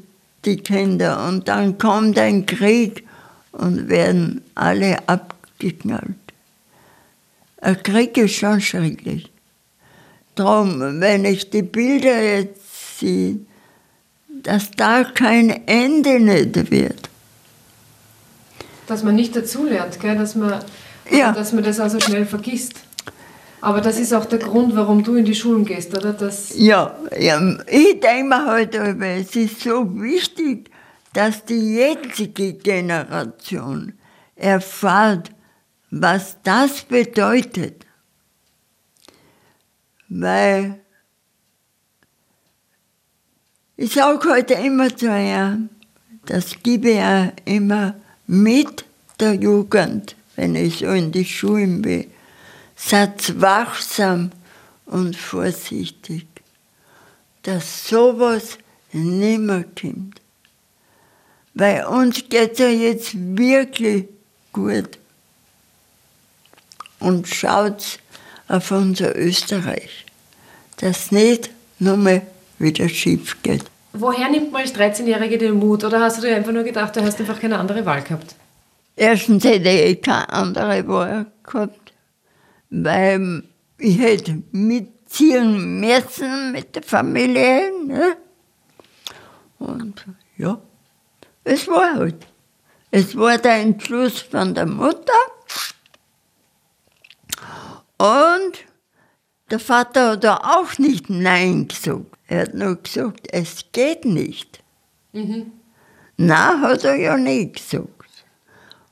die 0.46 0.56
Kinder 0.56 1.28
und 1.28 1.46
dann 1.46 1.76
kommt 1.76 2.18
ein 2.18 2.46
Krieg 2.46 3.06
und 3.52 3.88
werden 3.90 4.42
alle 4.54 5.06
abgeknallt. 5.06 6.14
Ein 7.60 7.82
Krieg 7.82 8.16
ist 8.16 8.36
schon 8.36 8.60
schrecklich. 8.62 9.30
Darum, 10.34 11.00
wenn 11.00 11.24
ich 11.26 11.50
die 11.50 11.62
Bilder 11.62 12.22
jetzt 12.22 12.63
sehe, 12.98 13.38
dass 14.28 14.70
da 14.72 15.04
kein 15.04 15.66
Ende 15.66 16.20
nicht 16.20 16.70
wird. 16.70 17.08
Dass 18.86 19.02
man 19.02 19.14
nicht 19.16 19.34
dazulernt, 19.34 19.98
gell? 20.00 20.16
Dass, 20.16 20.34
man, 20.34 20.62
Ja. 21.10 21.32
dass 21.32 21.52
man 21.52 21.64
das 21.64 21.80
also 21.80 22.00
schnell 22.00 22.26
vergisst. 22.26 22.74
Aber 23.60 23.80
das 23.80 23.98
ist 23.98 24.12
auch 24.12 24.26
der 24.26 24.40
Grund, 24.40 24.76
warum 24.76 25.02
du 25.02 25.14
in 25.14 25.24
die 25.24 25.34
Schulen 25.34 25.64
gehst, 25.64 25.96
oder? 25.96 26.12
Das, 26.12 26.52
Ja, 26.56 26.94
ja 27.18 27.40
ich 27.66 27.98
denke 28.00 28.24
mir 28.24 28.44
halt, 28.44 28.76
aber 28.76 29.06
es 29.06 29.34
ist 29.34 29.60
so 29.62 29.98
wichtig, 30.02 30.70
dass 31.14 31.44
die 31.46 31.76
jetzige 31.76 32.52
Generation 32.54 33.94
erfahrt, 34.36 35.30
was 35.90 36.36
das 36.42 36.82
bedeutet. 36.82 37.86
Weil 40.08 40.80
ich 43.76 43.92
sage 43.92 44.28
heute 44.28 44.54
immer 44.54 44.94
zu 44.96 45.06
ihr, 45.06 45.58
das 46.26 46.62
gebe 46.62 46.90
ich 46.90 46.96
ja 46.96 47.32
immer 47.44 47.94
mit 48.26 48.84
der 49.20 49.34
Jugend, 49.34 50.16
wenn 50.36 50.54
ich 50.54 50.78
so 50.78 50.86
in 50.86 51.12
die 51.12 51.24
Schulen 51.24 51.82
bin. 51.82 52.10
Seid 52.76 53.40
wachsam 53.40 54.30
und 54.86 55.16
vorsichtig, 55.16 56.26
dass 57.42 57.88
sowas 57.88 58.58
nimmer 58.92 59.64
kommt. 59.80 60.20
Weil 61.54 61.84
uns 61.86 62.28
geht 62.28 62.58
ja 62.58 62.68
jetzt 62.68 63.12
wirklich 63.14 64.06
gut. 64.52 64.98
Und 66.98 67.28
schaut 67.28 67.98
auf 68.48 68.70
unser 68.70 69.16
Österreich, 69.16 70.06
dass 70.78 71.12
nicht 71.12 71.50
nochmal 71.78 72.22
wieder 72.64 72.88
schief 72.88 73.40
geht. 73.42 73.64
woher 73.92 74.28
nimmt 74.28 74.50
man 74.50 74.62
als 74.62 74.74
13-Jährige 74.74 75.38
den 75.38 75.54
Mut? 75.54 75.84
Oder 75.84 76.00
hast 76.00 76.18
du 76.18 76.22
dir 76.26 76.34
einfach 76.34 76.50
nur 76.50 76.64
gedacht, 76.64 76.96
du 76.96 77.02
hast 77.02 77.20
einfach 77.20 77.38
keine 77.38 77.58
andere 77.58 77.86
Wahl 77.86 78.02
gehabt? 78.02 78.34
Erstens 78.96 79.44
hätte 79.44 79.68
ich 79.68 80.02
keine 80.02 80.28
andere 80.30 80.88
Wahl 80.88 81.26
gehabt, 81.44 81.92
weil 82.70 83.44
ich 83.78 83.98
hätte 83.98 84.42
mitziehen 84.50 85.80
müssen 85.80 86.52
mit 86.52 86.74
der 86.74 86.82
Familie. 86.82 87.70
Ne? 87.86 88.16
Und 89.58 90.04
ja, 90.36 90.58
es 91.44 91.68
war 91.68 91.94
halt. 91.94 92.26
Es 92.90 93.16
war 93.16 93.38
der 93.38 93.56
Entschluss 93.56 94.20
von 94.20 94.54
der 94.54 94.66
Mutter. 94.66 95.12
Und 97.98 98.52
der 99.50 99.58
Vater 99.58 100.12
hat 100.12 100.24
da 100.24 100.36
auch 100.36 100.78
nicht 100.78 101.10
Nein 101.10 101.68
gesagt. 101.68 102.16
Er 102.26 102.42
hat 102.42 102.54
nur 102.54 102.76
gesagt, 102.76 103.28
es 103.32 103.64
geht 103.72 104.04
nicht. 104.04 104.62
Nein, 106.16 106.60
hat 106.60 106.84
er 106.84 106.96
ja 106.96 107.16
nicht 107.16 107.56
gesagt. 107.56 108.24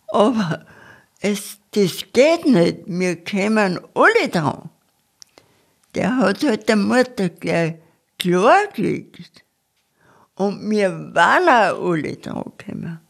Aber 0.09 0.67
es, 1.21 1.59
das 1.71 2.05
geht 2.13 2.45
nicht, 2.45 2.81
wir 2.87 3.25
kommen 3.25 3.81
alle 3.95 4.29
dran. 4.29 4.69
Der 5.95 6.17
hat 6.19 6.45
halt 6.45 6.69
der 6.69 6.77
Mutter 6.77 7.29
gleich 7.29 7.77
klargelegt. 8.19 9.45
Und 10.35 10.69
wir 10.71 11.15
waren 11.15 11.49
auch 11.49 11.91
alle 11.91 12.17
dran 12.17 12.53
gekommen. 12.59 13.01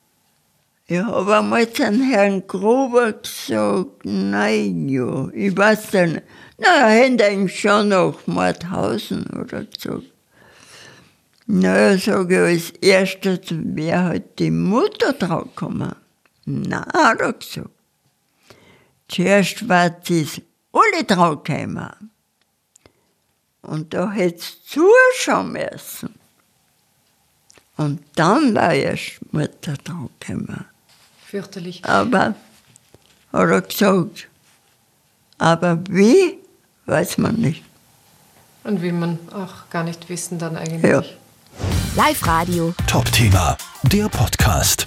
Ich 0.86 0.98
habe 0.98 1.38
einmal 1.38 1.72
zu 1.72 1.84
Herrn 1.84 2.46
Gruber 2.46 3.12
gesagt, 3.12 4.04
nein, 4.04 4.88
ja, 4.88 5.28
ich 5.32 5.56
weiß 5.56 5.92
nicht. 5.92 6.22
Na, 6.62 6.88
hätte 6.88 7.28
ihn 7.28 7.48
schon 7.48 7.88
nach 7.88 8.14
Mordhausen 8.26 9.26
oder 9.26 9.64
gesagt. 9.64 10.04
Na, 11.46 11.98
sage 11.98 12.50
ich, 12.50 12.66
als 12.66 12.70
erstes 12.80 13.40
wäre 13.50 14.02
halt 14.04 14.38
die 14.38 14.50
Mutter 14.50 15.12
drauf 15.12 15.44
gekommen. 15.54 15.94
Nein, 16.44 16.84
hat 16.92 17.20
er 17.20 17.32
gesagt. 17.32 17.70
Zuerst 19.08 19.68
war 19.68 19.90
das 19.90 20.40
alle 20.72 21.04
drauf 21.04 21.42
gekommen. 21.42 22.10
Und 23.62 23.92
da 23.94 24.10
hätte 24.10 24.38
es 24.38 24.64
zuschauen 24.64 25.52
müssen. 25.52 26.14
Und 27.76 28.02
dann 28.14 28.54
war 28.54 28.72
erst 28.72 29.20
die 29.20 29.36
Mutter 29.36 29.74
drauf 29.84 30.10
gekommen. 30.20 30.64
Fürchterlich. 31.26 31.84
Aber, 31.84 32.34
hat 33.32 33.50
er 33.50 33.62
gesagt, 33.62 34.28
aber 35.38 35.82
wie, 35.88 36.38
weiß 36.86 37.18
man 37.18 37.36
nicht. 37.36 37.64
Und 38.64 38.82
will 38.82 38.92
man 38.92 39.18
auch 39.32 39.70
gar 39.70 39.84
nicht 39.84 40.08
wissen 40.08 40.38
dann 40.38 40.56
eigentlich. 40.56 40.82
Ja. 40.82 41.02
Live-Radio. 41.96 42.74
Top-Thema, 42.86 43.56
der 43.82 44.08
Podcast. 44.08 44.86